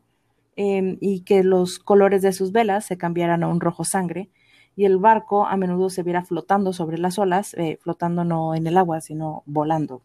em, 0.56 0.98
y 1.02 1.22
que 1.22 1.44
los 1.44 1.80
colores 1.80 2.22
de 2.22 2.34
sus 2.34 2.52
velas 2.52 2.86
se 2.86 2.98
cambiaran 2.98 3.44
a 3.44 3.48
un 3.48 3.60
rojo 3.62 3.84
sangre 3.84 4.30
y 4.76 4.86
el 4.86 4.98
barco 4.98 5.46
a 5.46 5.58
menudo 5.58 5.90
se 5.90 6.04
viera 6.04 6.24
flotando 6.24 6.74
sobre 6.74 6.98
las 6.98 7.18
olas, 7.20 7.54
eh, 7.56 7.78
flotando 7.82 8.24
no 8.26 8.56
en 8.56 8.68
el 8.68 8.78
agua, 8.78 9.02
sino 9.02 9.44
volando, 9.46 10.02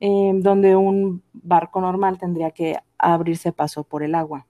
em, 0.00 0.40
donde 0.42 0.76
un 0.76 1.22
barco 1.34 1.80
normal 1.80 2.18
tendría 2.18 2.50
que 2.52 2.78
abrirse 2.98 3.52
paso 3.52 3.84
por 3.84 4.02
el 4.02 4.14
agua. 4.14 4.46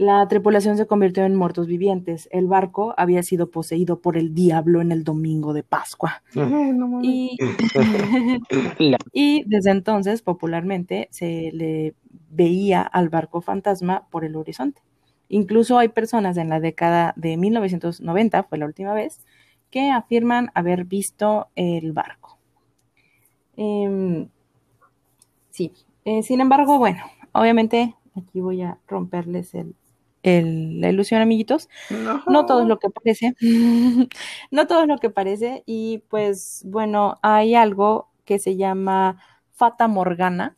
La 0.00 0.26
tripulación 0.28 0.78
se 0.78 0.86
convirtió 0.86 1.26
en 1.26 1.36
muertos 1.36 1.66
vivientes. 1.66 2.26
El 2.32 2.46
barco 2.46 2.94
había 2.96 3.22
sido 3.22 3.50
poseído 3.50 4.00
por 4.00 4.16
el 4.16 4.32
diablo 4.32 4.80
en 4.80 4.92
el 4.92 5.04
domingo 5.04 5.52
de 5.52 5.62
Pascua. 5.62 6.22
y, 7.02 7.36
y, 9.12 9.44
desde 9.44 9.70
entonces, 9.70 10.22
popularmente, 10.22 11.08
se 11.10 11.50
le 11.52 11.94
veía 12.30 12.80
al 12.80 13.10
barco 13.10 13.42
fantasma 13.42 14.06
por 14.10 14.24
el 14.24 14.36
horizonte. 14.36 14.80
Incluso 15.28 15.76
hay 15.76 15.88
personas 15.88 16.38
en 16.38 16.48
la 16.48 16.60
década 16.60 17.12
de 17.16 17.36
1990, 17.36 18.44
fue 18.44 18.56
la 18.56 18.64
última 18.64 18.94
vez, 18.94 19.20
que 19.70 19.90
afirman 19.90 20.50
haber 20.54 20.86
visto 20.86 21.48
el 21.56 21.92
barco. 21.92 22.38
Em, 23.54 24.30
sí, 25.50 25.74
eh, 26.06 26.22
sin 26.22 26.40
embargo, 26.40 26.78
bueno, 26.78 27.02
obviamente 27.32 27.96
aquí 28.16 28.40
voy 28.40 28.62
a 28.62 28.78
romperles 28.88 29.54
el, 29.54 29.74
la 30.22 30.90
ilusión, 30.90 31.22
amiguitos. 31.22 31.68
No. 32.26 32.46
todo 32.46 32.62
es 32.62 32.68
lo 32.68 32.78
que 32.78 32.90
parece. 32.90 33.34
no 34.50 34.66
todo 34.66 34.82
es 34.82 34.88
lo 34.88 34.98
que 34.98 35.10
parece. 35.10 35.62
Y 35.66 35.98
pues 36.08 36.62
bueno, 36.66 37.18
hay 37.22 37.54
algo 37.54 38.10
que 38.24 38.38
se 38.38 38.56
llama 38.56 39.22
Fata 39.52 39.88
Morgana 39.88 40.56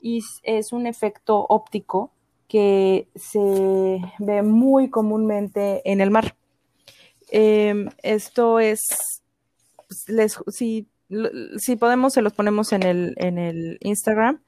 y 0.00 0.22
es 0.42 0.72
un 0.72 0.86
efecto 0.86 1.46
óptico 1.48 2.12
que 2.48 3.08
se 3.14 4.00
ve 4.18 4.42
muy 4.42 4.90
comúnmente 4.90 5.82
en 5.90 6.00
el 6.00 6.10
mar. 6.10 6.36
Em, 7.30 7.90
esto 8.02 8.58
es, 8.58 9.22
pues, 9.76 10.08
les, 10.08 10.38
si, 10.48 10.88
si 11.58 11.76
podemos, 11.76 12.14
se 12.14 12.22
los 12.22 12.32
ponemos 12.32 12.72
en 12.72 12.82
el, 12.82 13.14
en 13.18 13.38
el 13.38 13.78
Instagram 13.80 14.40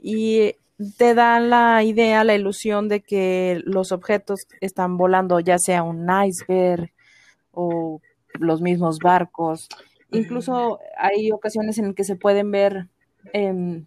y 0.00 0.54
te 0.96 1.14
da 1.14 1.40
la 1.40 1.82
idea, 1.82 2.24
la 2.24 2.34
ilusión 2.34 2.88
de 2.88 3.02
que 3.02 3.60
los 3.64 3.92
objetos 3.92 4.46
están 4.60 4.96
volando, 4.96 5.40
ya 5.40 5.58
sea 5.58 5.82
un 5.82 6.08
iceberg 6.26 6.90
o 7.52 8.00
los 8.38 8.62
mismos 8.62 8.98
barcos. 8.98 9.68
Incluso 10.10 10.78
hay 10.96 11.32
ocasiones 11.32 11.78
en 11.78 11.94
que 11.94 12.04
se 12.04 12.16
pueden 12.16 12.50
ver, 12.50 12.88
em, 13.32 13.86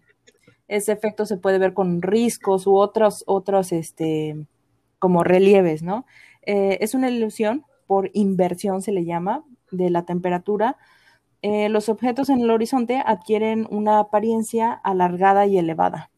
ese 0.68 0.92
efecto 0.92 1.26
se 1.26 1.36
puede 1.36 1.58
ver 1.58 1.74
con 1.74 2.00
riscos 2.00 2.66
u 2.66 2.76
otros, 2.76 3.24
otros, 3.26 3.72
este, 3.72 4.46
como 4.98 5.24
relieves, 5.24 5.82
¿no? 5.82 6.06
Eh, 6.46 6.78
es 6.80 6.94
una 6.94 7.10
ilusión 7.10 7.64
por 7.86 8.10
inversión, 8.14 8.82
se 8.82 8.92
le 8.92 9.04
llama, 9.04 9.44
de 9.70 9.90
la 9.90 10.04
temperatura. 10.04 10.76
Eh, 11.42 11.68
los 11.68 11.88
objetos 11.88 12.30
en 12.30 12.40
el 12.40 12.50
horizonte 12.50 13.02
adquieren 13.04 13.66
una 13.70 13.98
apariencia 13.98 14.72
alargada 14.72 15.46
y 15.46 15.58
elevada 15.58 16.10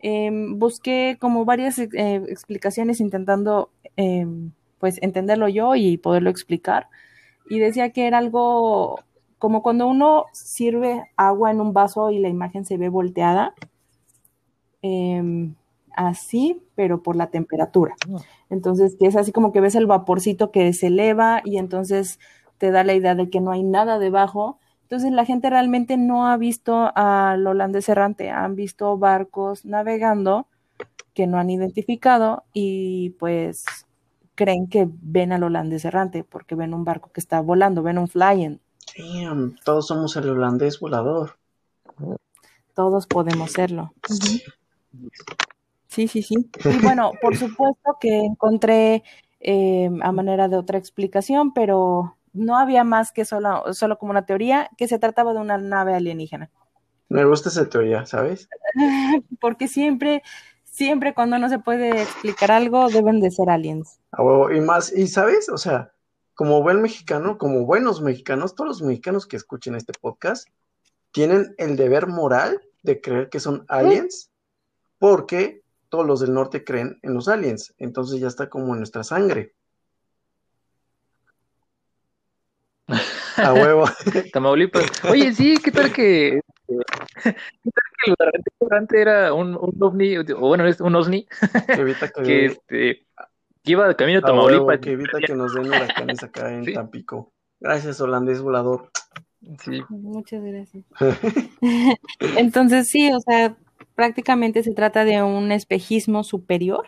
Em, 0.00 0.58
busqué 0.58 1.16
como 1.20 1.44
varias 1.44 1.78
eh, 1.78 1.88
explicaciones 2.28 3.00
intentando 3.00 3.70
em, 3.96 4.52
pues 4.78 4.98
entenderlo 5.02 5.48
yo 5.48 5.74
y 5.74 5.96
poderlo 5.96 6.30
explicar. 6.30 6.88
Y 7.48 7.58
decía 7.58 7.90
que 7.90 8.06
era 8.06 8.18
algo 8.18 9.00
como 9.38 9.62
cuando 9.62 9.86
uno 9.86 10.26
sirve 10.32 11.10
agua 11.16 11.50
en 11.50 11.60
un 11.60 11.72
vaso 11.72 12.10
y 12.10 12.18
la 12.18 12.28
imagen 12.28 12.64
se 12.64 12.76
ve 12.76 12.88
volteada. 12.88 13.54
Em, 14.82 15.54
así, 15.96 16.62
pero 16.74 17.02
por 17.02 17.16
la 17.16 17.28
temperatura. 17.28 17.96
Ah. 18.12 18.18
Entonces, 18.50 18.96
que 18.98 19.06
es 19.06 19.16
así 19.16 19.32
como 19.32 19.52
que 19.52 19.60
ves 19.60 19.74
el 19.74 19.86
vaporcito 19.86 20.50
que 20.50 20.72
se 20.72 20.88
eleva 20.88 21.40
y 21.44 21.58
entonces 21.58 22.20
te 22.58 22.70
da 22.70 22.84
la 22.84 22.94
idea 22.94 23.14
de 23.14 23.30
que 23.30 23.40
no 23.40 23.50
hay 23.50 23.62
nada 23.62 23.98
debajo 23.98 24.58
entonces 24.86 25.10
la 25.10 25.24
gente 25.24 25.50
realmente 25.50 25.96
no 25.96 26.28
ha 26.28 26.36
visto 26.36 26.92
al 26.94 27.44
holandés 27.44 27.88
errante, 27.88 28.30
han 28.30 28.54
visto 28.54 28.96
barcos 28.96 29.64
navegando 29.64 30.46
que 31.12 31.26
no 31.26 31.38
han 31.38 31.50
identificado 31.50 32.44
y 32.52 33.10
pues 33.18 33.64
creen 34.36 34.68
que 34.68 34.88
ven 34.88 35.32
al 35.32 35.42
holandés 35.42 35.84
errante 35.84 36.22
porque 36.22 36.54
ven 36.54 36.72
un 36.72 36.84
barco 36.84 37.10
que 37.10 37.18
está 37.18 37.40
volando, 37.40 37.82
ven 37.82 37.98
un 37.98 38.06
flying. 38.06 38.60
Damn, 38.96 39.56
todos 39.64 39.88
somos 39.88 40.14
el 40.14 40.28
holandés 40.28 40.78
volador. 40.78 41.36
Todos 42.72 43.08
podemos 43.08 43.50
serlo. 43.50 43.92
Sí, 45.88 46.06
sí, 46.06 46.22
sí. 46.22 46.48
Y 46.64 46.78
bueno, 46.80 47.10
por 47.20 47.36
supuesto 47.36 47.96
que 48.00 48.18
encontré 48.20 49.02
eh, 49.40 49.90
a 50.00 50.12
manera 50.12 50.46
de 50.46 50.56
otra 50.56 50.78
explicación, 50.78 51.52
pero 51.52 52.15
no 52.36 52.58
había 52.58 52.84
más 52.84 53.12
que 53.12 53.24
solo, 53.24 53.72
solo 53.72 53.98
como 53.98 54.10
una 54.10 54.26
teoría 54.26 54.70
que 54.76 54.88
se 54.88 54.98
trataba 54.98 55.32
de 55.32 55.40
una 55.40 55.58
nave 55.58 55.94
alienígena. 55.94 56.50
Me 57.08 57.24
gusta 57.24 57.48
esa 57.48 57.68
teoría, 57.68 58.04
¿sabes? 58.06 58.48
Porque 59.40 59.68
siempre, 59.68 60.22
siempre 60.64 61.14
cuando 61.14 61.38
no 61.38 61.48
se 61.48 61.58
puede 61.58 62.02
explicar 62.02 62.50
algo, 62.50 62.88
deben 62.88 63.20
de 63.20 63.30
ser 63.30 63.50
aliens. 63.50 64.00
y 64.54 64.60
más, 64.60 64.92
y 64.92 65.06
sabes, 65.06 65.48
o 65.48 65.58
sea, 65.58 65.92
como 66.34 66.62
buen 66.62 66.82
mexicano, 66.82 67.38
como 67.38 67.64
buenos 67.64 68.02
mexicanos, 68.02 68.54
todos 68.54 68.68
los 68.68 68.82
mexicanos 68.82 69.26
que 69.26 69.36
escuchen 69.36 69.74
este 69.74 69.92
podcast 69.98 70.48
tienen 71.12 71.54
el 71.56 71.76
deber 71.76 72.08
moral 72.08 72.60
de 72.82 73.00
creer 73.00 73.30
que 73.30 73.40
son 73.40 73.64
aliens, 73.68 74.30
porque 74.98 75.62
todos 75.88 76.06
los 76.06 76.20
del 76.20 76.34
norte 76.34 76.64
creen 76.64 76.98
en 77.02 77.14
los 77.14 77.28
aliens, 77.28 77.74
entonces 77.78 78.20
ya 78.20 78.28
está 78.28 78.50
como 78.50 78.74
en 78.74 78.80
nuestra 78.80 79.02
sangre. 79.02 79.54
A 83.36 83.52
huevo. 83.52 83.84
Tamaulipas. 84.32 85.04
Oye, 85.04 85.32
sí, 85.32 85.58
¿qué 85.62 85.70
tal 85.70 85.92
que, 85.92 86.40
¿qué 86.66 86.74
tal 87.24 87.36
que 88.04 88.10
el 88.10 88.16
restaurante 88.32 89.00
era 89.00 89.32
un, 89.32 89.56
un 89.56 89.76
ovni, 89.80 90.16
o 90.16 90.24
bueno, 90.40 90.66
es 90.66 90.80
un 90.80 90.94
osni, 90.94 91.26
que, 91.66 91.80
evita 91.80 92.08
que, 92.08 92.46
este, 92.46 93.06
que 93.62 93.72
iba 93.72 93.88
de 93.88 93.96
camino 93.96 94.20
a 94.20 94.22
Tamaulipas. 94.22 94.78
que 94.80 94.92
evita 94.92 95.18
que 95.18 95.34
nos 95.34 95.54
den 95.54 95.68
huracanes 95.68 96.22
acá 96.22 96.52
en 96.52 96.64
Tampico. 96.74 97.32
Gracias, 97.60 98.00
holandés 98.00 98.40
volador. 98.40 98.90
Sí. 99.60 99.80
Muchas 99.88 100.42
gracias. 100.42 100.84
Entonces, 102.36 102.88
sí, 102.88 103.10
o 103.12 103.20
sea, 103.20 103.56
prácticamente 103.94 104.62
se 104.62 104.72
trata 104.72 105.04
de 105.04 105.22
un 105.22 105.52
espejismo 105.52 106.24
superior 106.24 106.86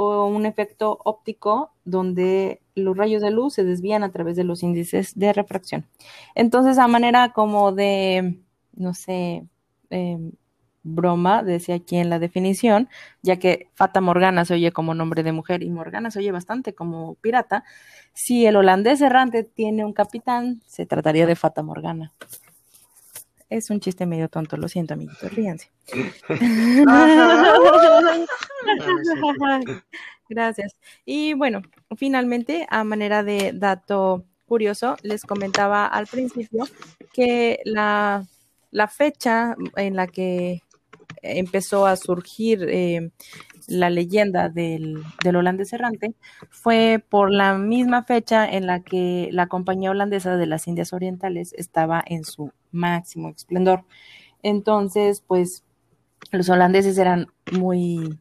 o 0.00 0.24
un 0.24 0.46
efecto 0.46 0.98
óptico 1.04 1.72
donde 1.84 2.62
los 2.74 2.96
rayos 2.96 3.20
de 3.20 3.30
luz 3.30 3.54
se 3.54 3.64
desvían 3.64 4.02
a 4.02 4.10
través 4.10 4.34
de 4.34 4.44
los 4.44 4.62
índices 4.62 5.18
de 5.18 5.34
refracción. 5.34 5.86
Entonces, 6.34 6.78
a 6.78 6.88
manera 6.88 7.34
como 7.34 7.72
de, 7.72 8.40
no 8.72 8.94
sé, 8.94 9.44
em, 9.90 10.32
broma, 10.82 11.42
decía 11.42 11.74
aquí 11.74 11.98
en 11.98 12.08
la 12.08 12.18
definición, 12.18 12.88
ya 13.20 13.36
que 13.36 13.68
Fata 13.74 14.00
Morgana 14.00 14.46
se 14.46 14.54
oye 14.54 14.72
como 14.72 14.94
nombre 14.94 15.22
de 15.22 15.32
mujer 15.32 15.62
y 15.62 15.68
Morgana 15.68 16.10
se 16.10 16.20
oye 16.20 16.32
bastante 16.32 16.74
como 16.74 17.16
pirata, 17.16 17.64
si 18.14 18.46
el 18.46 18.56
holandés 18.56 19.02
errante 19.02 19.44
tiene 19.44 19.84
un 19.84 19.92
capitán, 19.92 20.62
se 20.66 20.86
trataría 20.86 21.26
de 21.26 21.36
Fata 21.36 21.62
Morgana. 21.62 22.14
Es 23.50 23.68
un 23.68 23.80
chiste 23.80 24.06
medio 24.06 24.30
tonto, 24.30 24.56
lo 24.56 24.68
siento, 24.68 24.94
amiguitos, 24.94 25.30
ríanse. 25.34 25.70
Gracias. 30.28 30.76
Y 31.04 31.34
bueno, 31.34 31.62
finalmente, 31.96 32.66
a 32.70 32.84
manera 32.84 33.22
de 33.24 33.52
dato 33.52 34.24
curioso, 34.46 34.96
les 35.02 35.24
comentaba 35.24 35.86
al 35.86 36.06
principio 36.06 36.66
que 37.12 37.60
la, 37.64 38.26
fecha 38.88 39.56
en 39.76 39.96
la 39.96 40.06
que 40.06 40.62
empezó 41.22 41.86
a 41.86 41.96
surgir 41.96 42.64
eh, 42.68 43.10
la 43.66 43.90
leyenda 43.90 44.48
del, 44.48 45.02
del, 45.22 45.36
holandés 45.36 45.72
errante 45.72 46.14
fue 46.48 47.04
por 47.08 47.30
la 47.30 47.58
misma 47.58 48.04
fecha 48.04 48.48
en 48.48 48.66
la 48.66 48.80
que 48.80 49.28
la 49.32 49.48
compañía 49.48 49.90
holandesa 49.90 50.36
de 50.36 50.46
las 50.46 50.66
Indias 50.66 50.92
Orientales 50.92 51.52
estaba 51.54 52.02
en 52.06 52.24
su 52.24 52.52
máximo 52.70 53.30
esplendor. 53.30 53.84
Entonces, 54.42 55.22
pues 55.26 55.64
los 56.30 56.48
holandeses 56.48 56.98
eran 56.98 57.28
muy, 57.52 58.18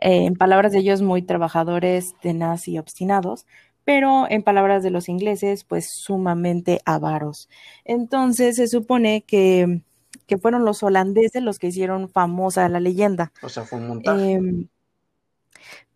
eh, 0.00 0.26
en 0.26 0.34
palabras 0.34 0.72
de 0.72 0.78
ellos, 0.80 1.02
muy 1.02 1.22
trabajadores, 1.22 2.14
tenaz 2.20 2.68
y 2.68 2.78
obstinados, 2.78 3.46
pero 3.84 4.26
en 4.30 4.42
palabras 4.42 4.82
de 4.82 4.90
los 4.90 5.08
ingleses, 5.08 5.64
pues 5.64 5.90
sumamente 5.90 6.80
avaros. 6.84 7.48
Entonces 7.84 8.56
se 8.56 8.68
supone 8.68 9.22
que, 9.22 9.82
que 10.26 10.38
fueron 10.38 10.64
los 10.64 10.82
holandeses 10.82 11.42
los 11.42 11.58
que 11.58 11.68
hicieron 11.68 12.08
famosa 12.08 12.68
la 12.68 12.80
leyenda. 12.80 13.32
O 13.42 13.48
sea, 13.48 13.64
fue 13.64 13.78
un 13.78 13.88
montaje. 13.88 14.32
Eh, 14.32 14.66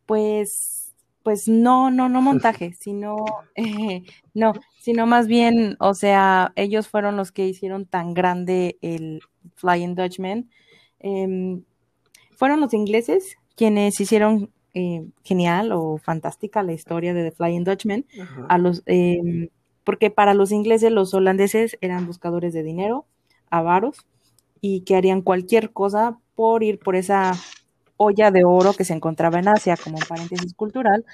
pues, 0.07 0.95
pues 1.23 1.49
no, 1.49 1.91
no, 1.91 2.09
no 2.09 2.23
montaje, 2.23 2.73
sino, 2.79 3.25
eh, 3.55 4.05
no, 4.35 4.55
sino 4.81 5.07
más 5.07 5.27
bien, 5.27 5.77
o 5.81 5.95
sea, 5.95 6.53
ellos 6.57 6.89
fueron 6.89 7.17
los 7.17 7.33
que 7.33 7.47
hicieron 7.47 7.87
tan 7.87 8.15
grande 8.15 8.79
el 8.81 9.21
Flying 9.57 9.95
Dutchman. 9.95 10.51
Eh, 11.01 11.61
fueron 12.37 12.61
los 12.61 12.75
ingleses 12.75 13.37
quienes 13.57 13.99
hicieron 14.01 14.51
eh, 14.75 15.07
genial 15.25 15.73
o 15.73 15.97
fantástica 15.97 16.63
la 16.63 16.75
historia 16.75 17.15
de 17.15 17.31
The 17.31 17.35
Flying 17.35 17.65
Dutchman, 17.65 18.05
a 18.49 18.59
los, 18.59 18.83
eh, 18.85 19.49
porque 19.85 20.11
para 20.11 20.35
los 20.35 20.53
ingleses 20.53 20.93
los 20.93 21.15
holandeses 21.15 21.79
eran 21.81 22.07
buscadores 22.07 22.53
de 22.53 22.63
dinero, 22.63 23.07
avaros, 23.49 24.07
y 24.61 24.83
que 24.83 24.97
harían 24.97 25.23
cualquier 25.23 25.73
cosa 25.73 26.19
por 26.35 26.63
ir 26.63 26.79
por 26.79 26.95
esa 26.95 27.33
olla 27.97 28.31
de 28.31 28.45
oro 28.45 28.75
que 28.75 28.85
se 28.85 28.93
encontraba 28.93 29.39
en 29.39 29.49
Asia, 29.49 29.79
como 29.83 29.97
un 29.97 30.05
paréntesis 30.07 30.53
cultural, 30.53 31.07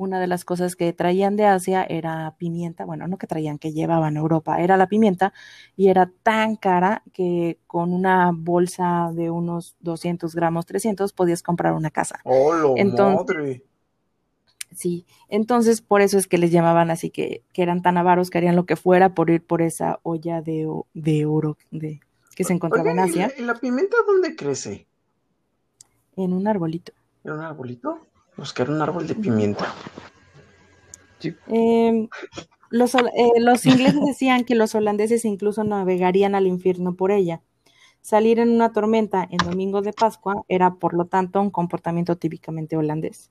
una 0.00 0.18
de 0.18 0.26
las 0.26 0.46
cosas 0.46 0.76
que 0.76 0.94
traían 0.94 1.36
de 1.36 1.44
Asia 1.44 1.84
era 1.84 2.34
pimienta, 2.38 2.86
bueno, 2.86 3.06
no 3.06 3.18
que 3.18 3.26
traían, 3.26 3.58
que 3.58 3.72
llevaban 3.72 4.16
a 4.16 4.20
Europa, 4.20 4.62
era 4.62 4.78
la 4.78 4.88
pimienta 4.88 5.34
y 5.76 5.88
era 5.88 6.10
tan 6.22 6.56
cara 6.56 7.02
que 7.12 7.58
con 7.66 7.92
una 7.92 8.32
bolsa 8.34 9.10
de 9.12 9.30
unos 9.30 9.76
200 9.80 10.34
gramos, 10.34 10.64
300, 10.64 11.12
podías 11.12 11.42
comprar 11.42 11.74
una 11.74 11.90
casa. 11.90 12.18
¡Oh, 12.24 12.74
entonces, 12.78 13.36
madre! 13.36 13.64
Sí, 14.74 15.04
entonces 15.28 15.82
por 15.82 16.00
eso 16.00 16.16
es 16.16 16.26
que 16.26 16.38
les 16.38 16.50
llamaban 16.50 16.90
así, 16.90 17.10
que, 17.10 17.44
que, 17.52 17.62
eran 17.62 17.82
tan 17.82 17.98
avaros 17.98 18.30
que 18.30 18.38
harían 18.38 18.56
lo 18.56 18.64
que 18.64 18.76
fuera 18.76 19.14
por 19.14 19.28
ir 19.28 19.44
por 19.44 19.60
esa 19.60 20.00
olla 20.02 20.40
de, 20.40 20.66
de 20.94 21.26
oro 21.26 21.58
de, 21.70 22.00
que 22.34 22.44
se 22.44 22.54
encontraba 22.54 22.90
Oye, 22.90 22.92
en 22.92 22.98
Asia. 23.00 23.32
¿y 23.36 23.40
la, 23.40 23.42
¿Y 23.42 23.46
la 23.48 23.54
pimienta 23.60 23.98
dónde 24.06 24.34
crece? 24.34 24.86
En 26.16 26.32
un 26.32 26.48
arbolito. 26.48 26.92
¿En 27.22 27.32
un 27.32 27.40
arbolito? 27.40 27.98
Buscar 28.36 28.70
un 28.70 28.80
árbol 28.80 29.06
de 29.06 29.14
pimienta. 29.14 29.74
Sí. 31.18 31.34
Eh, 31.48 32.08
los, 32.70 32.94
eh, 32.94 33.00
los, 33.38 33.66
ingleses 33.66 34.00
decían 34.06 34.44
que 34.44 34.54
los 34.54 34.74
holandeses 34.74 35.24
incluso 35.24 35.64
navegarían 35.64 36.34
al 36.34 36.46
infierno 36.46 36.94
por 36.94 37.10
ella. 37.10 37.42
Salir 38.00 38.38
en 38.38 38.50
una 38.50 38.72
tormenta 38.72 39.28
en 39.30 39.38
domingo 39.38 39.82
de 39.82 39.92
Pascua 39.92 40.44
era, 40.48 40.74
por 40.74 40.94
lo 40.94 41.04
tanto, 41.04 41.40
un 41.40 41.50
comportamiento 41.50 42.16
típicamente 42.16 42.76
holandés. 42.76 43.30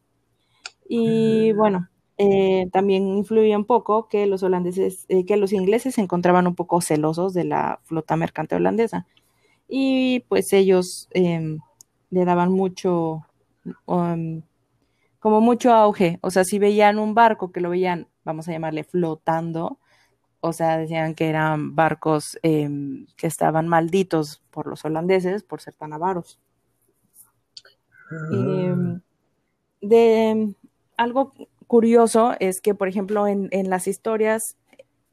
Y 0.88 1.54
bueno, 1.54 1.90
eh, 2.22 2.68
también 2.74 3.08
influía 3.08 3.58
un 3.58 3.64
poco 3.64 4.10
que 4.10 4.28
los 4.28 4.44
holandeses, 4.44 5.06
eh, 5.08 5.26
que 5.26 5.38
los 5.38 5.54
ingleses 5.54 5.96
se 5.96 6.02
encontraban 6.02 6.48
un 6.48 6.56
poco 6.56 6.82
celosos 6.82 7.34
de 7.34 7.46
la 7.46 7.80
flota 7.86 8.18
mercante 8.18 8.56
holandesa. 8.56 9.08
Y 9.70 10.22
pues 10.28 10.52
ellos 10.52 11.08
em, 11.12 11.60
le 12.10 12.26
daban 12.26 12.52
mucho, 12.52 13.26
um, 13.86 14.42
como 15.20 15.42
mucho 15.42 15.74
auge. 15.74 16.20
O 16.22 16.32
sea, 16.32 16.44
si 16.44 16.60
veían 16.60 17.00
un 17.00 17.14
barco 17.14 17.52
que 17.52 17.62
lo 17.62 17.70
veían, 17.70 18.08
vamos 18.24 18.48
a 18.48 18.52
llamarle 18.52 18.84
flotando, 18.84 19.80
o 20.42 20.54
sea, 20.54 20.78
decían 20.78 21.16
que 21.16 21.28
eran 21.30 21.76
barcos 21.76 22.40
eh, 22.44 22.70
que 23.18 23.28
estaban 23.28 23.68
malditos 23.68 24.42
por 24.52 24.68
los 24.68 24.86
holandeses 24.86 25.44
por 25.44 25.62
ser 25.62 25.74
tan 25.74 25.94
avaros. 25.94 26.40
Eh, 28.34 28.76
de 29.82 30.56
algo 30.98 31.34
curioso 31.68 32.34
es 32.40 32.62
que, 32.62 32.74
por 32.74 32.88
ejemplo, 32.88 33.28
en, 33.28 33.50
en 33.52 33.70
las 33.70 33.88
historias 33.88 34.56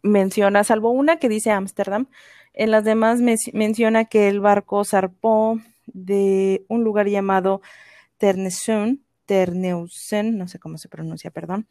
menciona, 0.02 0.64
salvo 0.64 0.90
una 0.90 1.18
que 1.18 1.28
dice 1.28 1.50
Ámsterdam, 1.50 2.08
en 2.56 2.70
las 2.70 2.84
demás 2.84 3.20
me, 3.20 3.36
menciona 3.52 4.06
que 4.06 4.28
el 4.28 4.40
barco 4.40 4.84
zarpó 4.84 5.60
de 5.86 6.64
un 6.68 6.84
lugar 6.84 7.08
llamado 7.08 7.60
Ternesun, 8.16 9.04
Terneuzen, 9.26 10.38
no 10.38 10.48
sé 10.48 10.58
cómo 10.58 10.78
se 10.78 10.88
pronuncia, 10.88 11.30
perdón, 11.30 11.66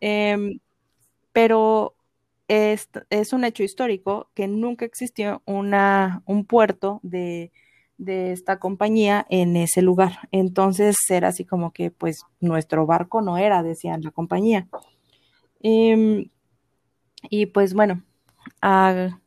eh, 0.00 0.58
pero 1.32 1.94
es, 2.48 3.32
un 3.32 3.44
hecho 3.44 3.62
histórico 3.62 4.30
que 4.34 4.48
nunca 4.48 4.84
existió 4.84 5.42
una, 5.46 6.22
un 6.26 6.44
puerto 6.44 7.00
de, 7.02 7.52
de, 7.98 8.32
esta 8.32 8.58
compañía 8.58 9.26
en 9.30 9.56
ese 9.56 9.82
lugar. 9.82 10.28
Entonces 10.30 10.96
era 11.08 11.28
así 11.28 11.44
como 11.44 11.72
que 11.72 11.90
pues 11.90 12.24
nuestro 12.40 12.86
barco 12.86 13.22
no 13.22 13.38
era, 13.38 13.62
decían 13.62 14.02
la 14.02 14.10
compañía. 14.10 14.68
Eh, 15.62 16.28
y 17.30 17.46
pues 17.46 17.74
bueno, 17.74 18.02
a, 18.60 19.20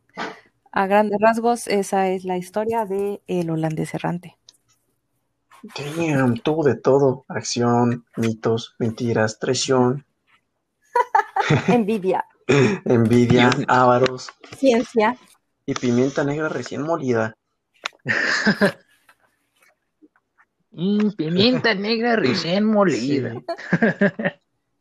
a, 0.72 0.88
grandes 0.88 1.20
rasgos 1.20 1.68
esa 1.68 2.10
es 2.10 2.24
la 2.26 2.38
historia 2.38 2.86
de 2.86 3.22
el 3.28 3.50
holandés 3.50 3.94
errante. 3.94 4.38
Damn, 5.64 6.40
tuvo 6.40 6.64
de 6.64 6.76
todo, 6.76 7.26
acción, 7.28 8.06
mitos, 8.16 8.76
mentiras, 8.80 9.40
traición. 9.40 10.06
Envidia. 11.68 12.26
Envidia, 12.86 13.50
ávaros. 13.68 14.30
Ciencia. 14.56 15.18
Y 15.66 15.74
pimienta 15.74 16.24
negra 16.24 16.50
recién 16.50 16.84
molida. 16.84 17.36
mm, 20.72 21.10
pimienta 21.18 21.74
negra 21.74 22.16
recién 22.16 22.66
molida. 22.66 23.34
Sí. 23.34 23.42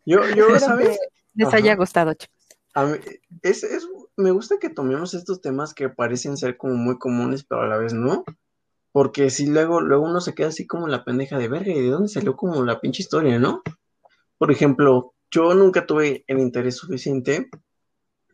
Yo, 0.04 0.20
yo, 0.30 0.54
Espero 0.54 0.60
¿sabes? 0.60 0.88
que 0.90 0.98
les 1.34 1.52
haya 1.52 1.74
gustado, 1.74 2.14
chicos. 2.14 2.36
A 2.74 2.84
mí, 2.84 2.98
es, 3.42 3.64
es, 3.64 3.88
me 4.16 4.30
gusta 4.30 4.58
que 4.60 4.70
tomemos 4.70 5.14
estos 5.14 5.40
temas 5.40 5.74
que 5.74 5.88
parecen 5.88 6.36
ser 6.36 6.56
como 6.56 6.74
muy 6.74 6.98
comunes, 6.98 7.42
pero 7.42 7.62
a 7.62 7.66
la 7.66 7.76
vez 7.76 7.92
no. 7.92 8.24
Porque 8.96 9.28
si 9.28 9.46
luego, 9.46 9.82
luego 9.82 10.06
uno 10.06 10.22
se 10.22 10.34
queda 10.34 10.48
así 10.48 10.66
como 10.66 10.88
la 10.88 11.04
pendeja 11.04 11.36
de 11.36 11.48
verga, 11.48 11.70
¿y 11.70 11.82
de 11.82 11.90
dónde 11.90 12.08
salió 12.08 12.34
como 12.34 12.64
la 12.64 12.80
pinche 12.80 13.02
historia, 13.02 13.38
no? 13.38 13.60
Por 14.38 14.50
ejemplo, 14.50 15.12
yo 15.30 15.52
nunca 15.52 15.84
tuve 15.84 16.24
el 16.26 16.38
interés 16.38 16.76
suficiente 16.76 17.50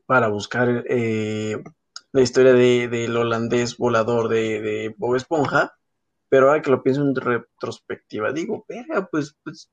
para 0.06 0.28
buscar 0.28 0.84
eh, 0.88 1.60
la 2.12 2.22
historia 2.22 2.52
de, 2.52 2.86
del 2.86 3.16
holandés 3.16 3.76
volador 3.76 4.28
de, 4.28 4.60
de, 4.60 4.94
Bob 4.98 5.16
Esponja, 5.16 5.74
pero 6.28 6.46
ahora 6.46 6.62
que 6.62 6.70
lo 6.70 6.84
pienso 6.84 7.02
en 7.02 7.16
retrospectiva, 7.16 8.32
digo, 8.32 8.64
verga, 8.68 9.08
pues, 9.10 9.34
pues 9.42 9.68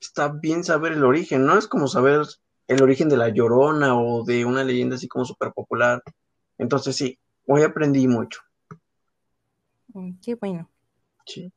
está 0.00 0.26
bien 0.26 0.64
saber 0.64 0.94
el 0.94 1.04
origen, 1.04 1.46
¿no? 1.46 1.56
Es 1.56 1.68
como 1.68 1.86
saber 1.86 2.22
el 2.66 2.82
origen 2.82 3.08
de 3.08 3.16
la 3.16 3.28
llorona 3.28 3.96
o 3.96 4.24
de 4.24 4.44
una 4.44 4.64
leyenda 4.64 4.96
así 4.96 5.06
como 5.06 5.24
súper 5.24 5.52
popular. 5.52 6.02
Entonces 6.58 6.96
sí, 6.96 7.16
hoy 7.46 7.62
aprendí 7.62 8.08
mucho. 8.08 8.40
Qué 10.22 10.34
bueno. 10.34 10.68
Sí. 11.24 11.52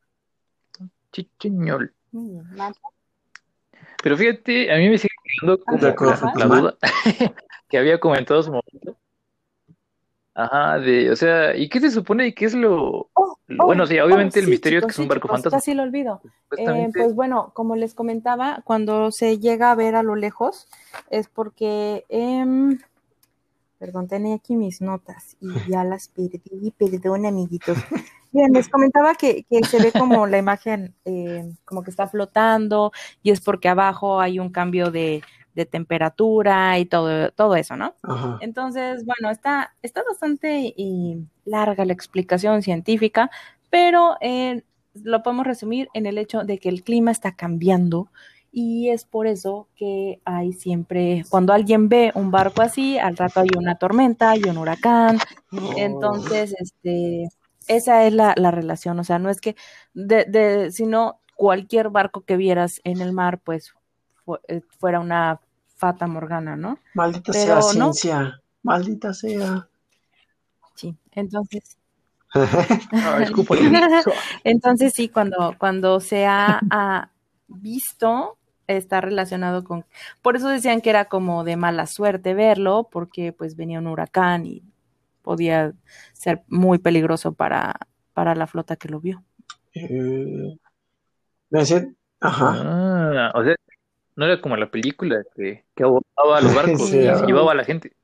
Chichiñol. 1.11 1.93
Pero 4.03 4.17
fíjate, 4.17 4.71
a 4.71 4.77
mí 4.77 4.89
me 4.89 4.97
sigue 4.97 5.13
quedando 5.23 5.59
como 5.63 5.77
la, 5.77 6.33
la 6.35 6.45
duda 6.45 6.77
que 7.69 7.77
había 7.77 7.99
comentado 7.99 8.41
su 8.43 8.49
momento. 8.51 8.97
Ajá, 10.33 10.79
de, 10.79 11.11
o 11.11 11.15
sea, 11.17 11.53
¿y 11.55 11.67
qué 11.67 11.81
se 11.81 11.91
supone 11.91 12.27
y 12.27 12.33
qué 12.33 12.45
es 12.45 12.53
lo, 12.53 13.09
oh, 13.13 13.37
lo 13.47 13.65
bueno, 13.65 13.85
sí, 13.85 13.99
obviamente 13.99 14.39
oh, 14.39 14.43
el 14.43 14.47
misterio 14.47 14.79
chicos, 14.79 14.91
es 14.91 14.95
que 14.95 15.01
es 15.01 15.03
un 15.03 15.09
barco 15.09 15.27
chicos, 15.27 15.37
fantasma. 15.37 15.57
Casi 15.57 15.73
lo 15.73 15.83
olvido. 15.83 16.21
Eh, 16.57 16.89
pues 16.93 17.13
bueno, 17.13 17.51
como 17.53 17.75
les 17.75 17.93
comentaba, 17.93 18.61
cuando 18.63 19.11
se 19.11 19.39
llega 19.39 19.71
a 19.71 19.75
ver 19.75 19.95
a 19.95 20.03
lo 20.03 20.15
lejos 20.15 20.69
es 21.09 21.27
porque, 21.27 22.05
em, 22.07 22.79
perdón, 23.79 24.07
tenía 24.07 24.35
aquí 24.35 24.55
mis 24.55 24.79
notas 24.81 25.35
y 25.41 25.49
ya 25.69 25.83
las 25.83 26.07
perdí, 26.07 26.71
perdón 26.71 27.25
amiguitos. 27.25 27.77
Bien, 28.31 28.51
les 28.53 28.69
comentaba 28.69 29.15
que, 29.15 29.43
que 29.49 29.63
se 29.63 29.79
ve 29.81 29.91
como 29.91 30.27
la 30.27 30.37
imagen 30.37 30.95
eh, 31.05 31.51
como 31.65 31.83
que 31.83 31.89
está 31.89 32.07
flotando 32.07 32.91
y 33.23 33.31
es 33.31 33.41
porque 33.41 33.69
abajo 33.69 34.19
hay 34.21 34.39
un 34.39 34.49
cambio 34.51 34.91
de, 34.91 35.23
de 35.55 35.65
temperatura 35.65 36.77
y 36.79 36.85
todo, 36.85 37.31
todo 37.31 37.55
eso, 37.55 37.75
¿no? 37.75 37.95
Ajá. 38.03 38.37
Entonces, 38.41 39.03
bueno, 39.05 39.31
está, 39.31 39.73
está 39.81 40.03
bastante 40.03 40.73
y 40.77 41.25
larga 41.45 41.85
la 41.85 41.93
explicación 41.93 42.61
científica, 42.61 43.31
pero 43.69 44.15
eh, 44.21 44.63
lo 44.93 45.23
podemos 45.23 45.45
resumir 45.47 45.89
en 45.93 46.05
el 46.05 46.17
hecho 46.17 46.43
de 46.43 46.59
que 46.59 46.69
el 46.69 46.83
clima 46.83 47.11
está 47.11 47.35
cambiando 47.35 48.11
y 48.51 48.89
es 48.89 49.05
por 49.05 49.27
eso 49.27 49.67
que 49.75 50.21
hay 50.25 50.53
siempre, 50.53 51.23
cuando 51.29 51.53
alguien 51.53 51.87
ve 51.87 52.11
un 52.15 52.31
barco 52.31 52.61
así, 52.63 52.97
al 52.97 53.15
rato 53.15 53.41
hay 53.41 53.49
una 53.55 53.75
tormenta, 53.75 54.31
hay 54.31 54.41
un 54.43 54.57
huracán, 54.57 55.19
Oh. 55.51 55.73
entonces, 55.77 56.53
este, 56.59 57.29
esa 57.69 58.05
es 58.05 58.13
la, 58.13 58.33
la 58.35 58.51
relación, 58.51 58.99
o 58.99 59.03
sea, 59.03 59.19
no 59.19 59.29
es 59.29 59.39
que, 59.39 59.55
de, 59.93 60.25
de, 60.25 60.71
sino 60.71 61.21
cualquier 61.35 61.89
barco 61.89 62.21
que 62.21 62.35
vieras 62.35 62.81
en 62.83 62.99
el 62.99 63.13
mar, 63.13 63.39
pues 63.39 63.73
eh, 64.47 64.61
fuera 64.79 64.99
una 64.99 65.39
fata 65.77 66.07
morgana, 66.07 66.57
¿no? 66.57 66.79
Maldita 66.95 67.31
sea 67.31 67.61
ciencia, 67.61 68.41
maldita 68.63 69.13
sea. 69.13 69.69
Sí, 70.75 70.97
entonces. 71.11 71.77
entonces 74.43 74.93
sí, 74.93 75.07
cuando, 75.07 75.55
cuando 75.57 75.99
se 75.99 76.25
ha, 76.25 77.09
visto, 77.47 78.37
está 78.67 78.99
relacionado 78.99 79.63
con. 79.63 79.85
Por 80.21 80.35
eso 80.35 80.49
decían 80.49 80.81
que 80.81 80.89
era 80.89 81.05
como 81.05 81.43
de 81.43 81.55
mala 81.55 81.85
suerte 81.85 82.33
verlo, 82.33 82.89
porque 82.91 83.31
pues 83.31 83.55
venía 83.55 83.79
un 83.79 83.87
huracán 83.87 84.45
y 84.45 84.63
podía 85.21 85.73
ser 86.13 86.43
muy 86.47 86.77
peligroso 86.77 87.33
para, 87.33 87.75
para 88.13 88.35
la 88.35 88.47
flota 88.47 88.75
que 88.75 88.89
lo 88.89 88.99
vio. 88.99 89.23
Eh, 89.73 90.57
me 91.49 91.59
decía, 91.59 91.87
ajá. 92.19 92.53
Ah, 92.55 93.31
o 93.35 93.43
sea, 93.43 93.55
no 94.15 94.25
era 94.25 94.41
como 94.41 94.57
la 94.57 94.69
película 94.69 95.23
que, 95.35 95.65
que 95.75 95.83
abordaba 95.83 96.37
a 96.37 96.41
los 96.41 96.53
barcos 96.55 96.89
y 96.89 96.91
se 96.91 97.25
llevaba 97.25 97.53
a 97.53 97.55
la 97.55 97.63
gente. 97.63 97.95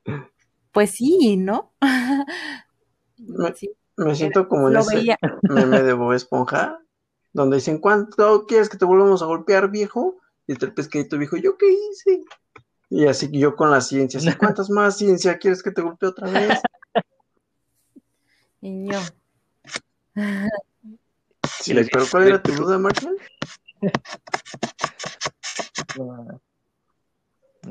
Pues 0.72 0.92
sí, 0.92 1.38
¿no? 1.38 1.74
Me, 3.18 3.54
siento 4.16 4.48
como 4.48 4.70
en 4.70 4.78
ese 4.78 5.18
meme 5.44 5.84
de 5.84 5.94
Bob 5.94 6.14
Esponja, 6.14 6.80
donde 7.34 7.58
dicen, 7.58 7.80
¿cuánto 7.80 8.46
quieres 8.46 8.70
que 8.70 8.78
te 8.78 8.86
volvamos 8.86 9.22
a 9.22 9.26
golpear, 9.26 9.70
viejo? 9.70 10.18
Y 10.48 10.54
el 10.54 10.74
pescadito 10.74 11.18
viejo, 11.18 11.38
¿yo 11.38 11.58
qué 11.58 11.66
hice? 11.72 12.24
Y 12.90 13.08
así 13.08 13.30
yo 13.32 13.56
con 13.56 13.72
la 13.72 13.82
ciencia, 13.82 14.20
¿cuántas 14.38 14.70
más 14.70 14.98
ciencia 14.98 15.38
quieres 15.38 15.64
que 15.64 15.72
te 15.72 15.82
golpee 15.82 16.10
otra 16.10 16.30
vez? 16.30 16.62
Niño. 18.66 19.00
Sí, 21.62 21.76
pero 21.92 22.06
¿cuál 22.10 22.28
era 22.28 22.42
tu 22.42 22.52
duda, 22.52 22.80
Marshall? 22.80 23.16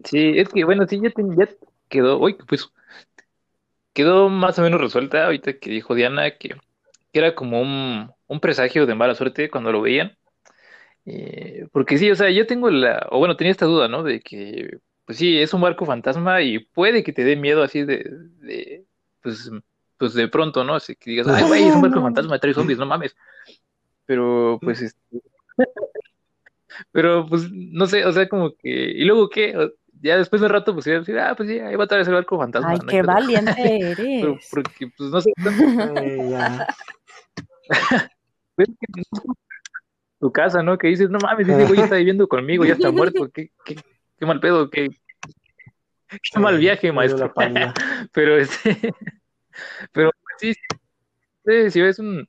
Sí, 0.04 0.38
es 0.38 0.48
que 0.50 0.64
bueno, 0.64 0.86
sí, 0.86 1.00
ya, 1.02 1.10
ya 1.36 1.48
quedó, 1.88 2.20
uy, 2.20 2.36
pues 2.46 2.70
quedó 3.92 4.28
más 4.28 4.56
o 4.60 4.62
menos 4.62 4.80
resuelta 4.80 5.24
ahorita 5.24 5.58
que 5.58 5.70
dijo 5.70 5.96
Diana 5.96 6.36
que, 6.36 6.54
era 7.12 7.34
como 7.34 7.60
un, 7.60 8.40
presagio 8.40 8.86
de 8.86 8.94
mala 8.94 9.16
suerte 9.16 9.50
cuando 9.50 9.72
lo 9.72 9.80
veían. 9.80 10.16
Eh, 11.06 11.66
porque 11.72 11.98
sí, 11.98 12.08
o 12.10 12.14
sea, 12.14 12.30
yo 12.30 12.46
tengo 12.46 12.70
la, 12.70 13.08
o 13.10 13.18
bueno, 13.18 13.36
tenía 13.36 13.50
esta 13.50 13.66
duda, 13.66 13.88
¿no? 13.88 14.04
De 14.04 14.20
que, 14.20 14.78
pues 15.06 15.18
sí, 15.18 15.40
es 15.40 15.52
un 15.54 15.60
barco 15.60 15.86
fantasma 15.86 16.42
y 16.42 16.60
puede 16.60 17.02
que 17.02 17.12
te 17.12 17.24
dé 17.24 17.34
miedo 17.34 17.64
así 17.64 17.82
de, 17.82 18.04
de 18.40 18.84
pues, 19.22 19.50
pues 20.04 20.14
de 20.14 20.28
pronto, 20.28 20.64
¿no? 20.64 20.74
Así 20.74 20.94
que 20.96 21.12
digas, 21.12 21.26
ay, 21.28 21.44
güey, 21.44 21.64
es 21.64 21.74
un 21.74 21.80
barco 21.80 22.02
fantasma, 22.02 22.38
trae 22.38 22.52
zombies, 22.52 22.78
no 22.78 22.84
mames. 22.84 23.16
Pero, 24.04 24.58
pues, 24.60 24.82
este, 24.82 25.22
pero, 26.92 27.26
pues, 27.26 27.50
no 27.50 27.86
sé, 27.86 28.04
o 28.04 28.12
sea, 28.12 28.28
como 28.28 28.54
que, 28.54 28.68
¿y 28.68 29.02
luego 29.04 29.30
qué? 29.30 29.72
ya 30.02 30.18
después 30.18 30.40
de 30.40 30.46
un 30.46 30.52
rato, 30.52 30.74
pues 30.74 30.86
iba 30.86 30.96
a 30.96 30.98
decir, 30.98 31.18
ah, 31.18 31.34
pues 31.34 31.48
sí, 31.48 31.58
ahí 31.58 31.74
va 31.76 31.84
a 31.84 31.86
estar 31.86 31.98
el 31.98 32.12
barco 32.12 32.38
fantasma. 32.38 32.72
Ay, 32.72 32.78
qué 32.86 33.00
valiente 33.00 33.54
eres. 33.56 33.96
Pero 33.96 34.38
porque, 34.50 34.90
pues 34.94 35.10
no 35.10 35.22
sé. 35.22 35.32
tu 40.20 40.30
casa, 40.30 40.62
¿no? 40.62 40.76
Que 40.76 40.88
dices, 40.88 41.08
no 41.08 41.18
mames, 41.20 41.48
ese 41.48 41.64
güey 41.64 41.80
está 41.80 41.96
viviendo 41.96 42.28
conmigo, 42.28 42.66
ya 42.66 42.74
está 42.74 42.90
muerto, 42.90 43.30
qué, 43.32 43.50
qué, 43.64 43.76
qué 44.18 44.26
mal 44.26 44.40
pedo, 44.40 44.68
qué, 44.68 44.90
qué 46.08 46.38
mal 46.38 46.58
viaje, 46.58 46.92
maestro. 46.92 47.32
pero 48.12 48.36
este, 48.36 48.92
pero 49.92 50.10
sí, 50.38 50.54
sí, 51.44 51.70
si 51.70 51.80
ves 51.80 51.98
un, 51.98 52.26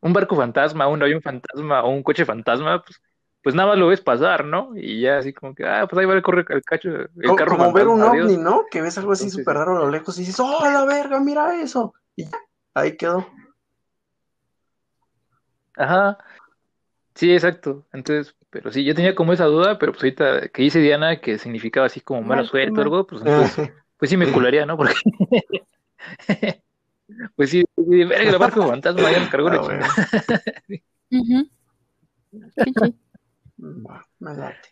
un 0.00 0.12
barco 0.12 0.36
fantasma, 0.36 0.88
un 0.88 1.02
avión 1.02 1.22
fantasma 1.22 1.82
o 1.84 1.90
un 1.90 2.02
coche 2.02 2.24
fantasma, 2.24 2.82
pues 2.82 3.00
pues 3.42 3.54
nada 3.54 3.70
más 3.70 3.78
lo 3.78 3.86
ves 3.86 4.00
pasar, 4.00 4.44
¿no? 4.44 4.72
Y 4.74 5.00
ya 5.00 5.18
así 5.18 5.32
como 5.32 5.54
que, 5.54 5.64
ah, 5.64 5.86
pues 5.88 5.98
ahí 5.98 6.06
va 6.06 6.16
a 6.16 6.22
correr 6.22 6.44
el 6.50 6.62
cacho, 6.62 6.90
el 6.90 7.34
carro. 7.36 7.56
Como 7.56 7.72
ver 7.72 7.86
un 7.86 8.02
ovni, 8.02 8.36
¿no? 8.36 8.64
Que 8.70 8.82
ves 8.82 8.98
algo 8.98 9.12
así 9.12 9.30
súper 9.30 9.56
raro 9.56 9.76
a 9.76 9.80
lo 9.80 9.90
lejos 9.90 10.18
y 10.18 10.20
dices, 10.20 10.38
oh, 10.40 10.60
la 10.62 10.84
verga, 10.84 11.20
mira 11.20 11.60
eso. 11.60 11.94
Y 12.16 12.24
ya, 12.24 12.38
ahí 12.74 12.96
quedó. 12.96 13.26
Ajá. 15.76 16.18
Sí, 17.14 17.32
exacto. 17.32 17.86
Entonces, 17.92 18.34
pero 18.50 18.70
sí, 18.72 18.84
yo 18.84 18.94
tenía 18.94 19.14
como 19.14 19.32
esa 19.32 19.44
duda, 19.44 19.78
pero 19.78 19.92
pues 19.92 20.02
ahorita 20.02 20.48
que 20.48 20.62
dice 20.62 20.80
Diana 20.80 21.20
que 21.20 21.38
significaba 21.38 21.86
así 21.86 22.00
como 22.00 22.22
mala 22.22 22.44
suerte 22.44 22.78
o 22.78 22.82
algo, 22.82 23.06
pues 23.06 23.22
entonces, 23.22 23.70
pues 23.96 24.10
sí 24.10 24.16
me 24.16 24.30
cularía, 24.30 24.66
¿no? 24.66 24.76
Porque 24.76 24.94
pues 27.36 27.50
sí, 27.50 27.64
verga, 27.76 28.30
el 28.30 28.38
barco 28.38 28.66
fantasma 28.66 29.10
ya 29.12 29.20
me 29.20 29.28
cargó 29.28 29.50
la. 29.50 29.60
Bueno, 33.58 34.36
late. 34.36 34.68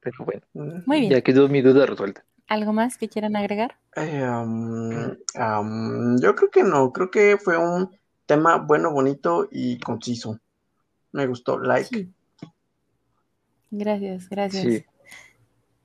Pero 0.00 0.24
bueno, 0.24 0.82
Muy 0.86 1.00
bien. 1.00 1.12
ya 1.12 1.20
quedó 1.22 1.48
mi 1.48 1.62
duda 1.62 1.86
resuelta. 1.86 2.24
¿Algo 2.48 2.72
más 2.72 2.98
que 2.98 3.08
quieran 3.08 3.36
agregar? 3.36 3.78
Eh, 3.96 4.26
um, 4.26 6.18
yo 6.20 6.34
creo 6.34 6.50
que 6.50 6.62
no, 6.64 6.92
creo 6.92 7.10
que 7.10 7.38
fue 7.38 7.56
un 7.56 7.96
tema 8.26 8.56
bueno, 8.58 8.92
bonito 8.92 9.48
y 9.50 9.78
conciso. 9.78 10.38
Me 11.12 11.26
gustó, 11.26 11.58
like. 11.58 12.08
Gracias, 13.70 14.28
gracias. 14.28 14.84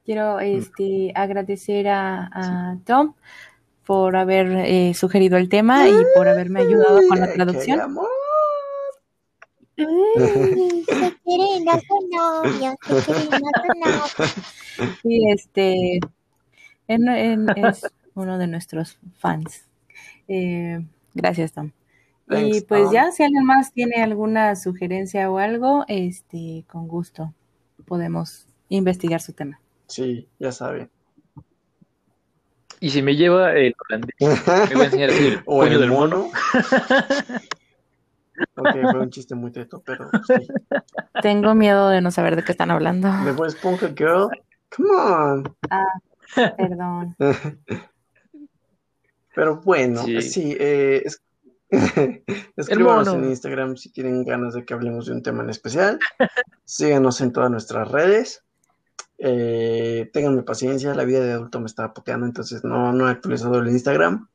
Quiero 0.08 0.40
este, 0.40 1.12
agradecer 1.16 1.90
a, 1.90 2.78
Tom 2.86 3.14
por 3.86 4.16
haber 4.16 4.48
eh, 4.66 4.94
sugerido 4.94 5.36
el 5.36 5.50
tema 5.50 5.86
y 5.90 5.92
por 6.16 6.30
haberme 6.30 6.62
ayudado 6.62 7.02
con 7.10 7.20
la 7.20 7.34
traducción. 7.34 7.98
se 9.76 9.86
quieren 11.26 11.68
a 11.68 11.80
su 11.82 12.10
novio, 12.10 12.78
se 12.88 13.04
quieren 13.04 13.34
a 13.34 13.60
su 13.60 13.80
novio. 13.80 14.94
Sí, 15.02 15.30
este 15.30 16.00
en, 16.88 17.10
en, 17.10 17.50
es 17.58 17.86
uno 18.16 18.38
de 18.38 18.48
nuestros 18.48 18.98
fans. 19.18 19.66
Eh, 20.30 20.86
gracias, 21.14 21.52
Tom. 21.52 21.72
y 22.30 22.62
pues 22.62 22.92
ya, 22.94 23.12
si 23.12 23.24
alguien 23.24 23.44
más 23.44 23.74
tiene 23.74 24.02
alguna 24.02 24.56
sugerencia 24.56 25.30
o 25.30 25.38
algo, 25.38 25.84
este, 25.90 26.64
con 26.72 26.88
gusto 26.88 27.34
podemos 27.86 28.48
investigar 28.70 29.20
su 29.20 29.34
tema. 29.34 29.60
Sí, 29.88 30.28
ya 30.40 30.52
saben. 30.52 30.90
Y 32.80 32.90
si 32.92 33.02
me 33.02 33.16
lleva 33.16 33.54
el 33.54 33.76
holandés, 33.88 34.16
me 34.20 34.76
voy 34.76 34.82
a 34.82 34.86
enseñar 34.86 35.10
el 35.10 35.42
o 35.46 35.64
el 35.64 35.80
del 35.80 35.92
mono. 35.92 36.30
Ok, 38.56 38.70
fue 38.92 39.00
un 39.00 39.10
chiste 39.10 39.34
muy 39.34 39.52
teto, 39.52 39.82
pero 39.84 40.10
sí. 40.28 40.48
Tengo 41.24 41.56
miedo 41.56 41.90
de 41.90 42.02
no 42.02 42.12
saber 42.12 42.36
de 42.36 42.44
qué 42.44 42.52
están 42.52 42.70
hablando. 42.70 43.12
¿De 43.26 43.32
Bob 43.32 43.48
Esponja 43.48 43.88
Girl? 43.88 44.30
Come 44.76 44.90
on. 44.92 45.56
Ah, 45.72 46.00
perdón. 46.56 47.16
pero 49.36 49.62
bueno, 49.62 50.04
sí, 50.22 50.56
eh, 50.60 51.04
es... 51.04 51.24
escríbanos 52.56 53.08
en 53.14 53.26
Instagram 53.26 53.76
si 53.76 53.92
tienen 53.92 54.24
ganas 54.24 54.54
de 54.54 54.66
que 54.66 54.74
hablemos 54.74 55.08
de 55.08 55.14
un 55.14 55.24
tema 55.24 55.44
en 55.44 55.50
especial. 55.50 56.00
Síganos 56.64 57.22
en 57.22 57.34
todas 57.34 57.50
nuestras 57.50 57.90
redes. 57.90 58.44
Eh, 59.20 60.10
ténganme 60.14 60.44
paciencia, 60.44 60.94
la 60.94 61.04
vida 61.04 61.22
de 61.22 61.32
adulto 61.32 61.60
me 61.60 61.66
está 61.66 61.94
puteando, 61.94 62.26
entonces 62.26 62.64
no, 62.64 62.94
no 62.94 63.08
he 63.08 63.12
actualizado 63.12 63.60
el 63.60 63.70
Instagram. 63.70 64.28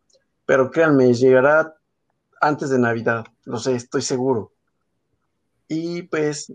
Pero 0.45 0.70
créanme, 0.70 1.14
llegará 1.14 1.74
antes 2.41 2.70
de 2.70 2.78
Navidad, 2.78 3.24
lo 3.45 3.59
sé, 3.59 3.74
estoy 3.74 4.03
seguro. 4.03 4.53
Y 5.68 6.03
pues 6.03 6.53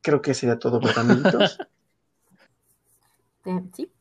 creo 0.00 0.22
que 0.22 0.34
sería 0.34 0.58
todo, 0.58 0.80
para 0.80 1.00
amiguitos? 1.00 1.58
Sí. 3.74 3.92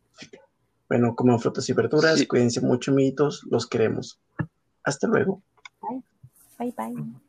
Bueno, 0.87 1.15
coman 1.15 1.37
frutas 1.37 1.67
y 1.67 1.73
verduras, 1.73 2.25
cuídense 2.29 2.61
mucho, 2.61 2.91
amiguitos, 2.91 3.43
los 3.51 3.67
queremos. 3.67 4.21
Hasta 4.85 5.07
luego. 5.07 5.41
Bye, 5.81 6.01
bye, 6.57 6.73
bye. 6.77 7.22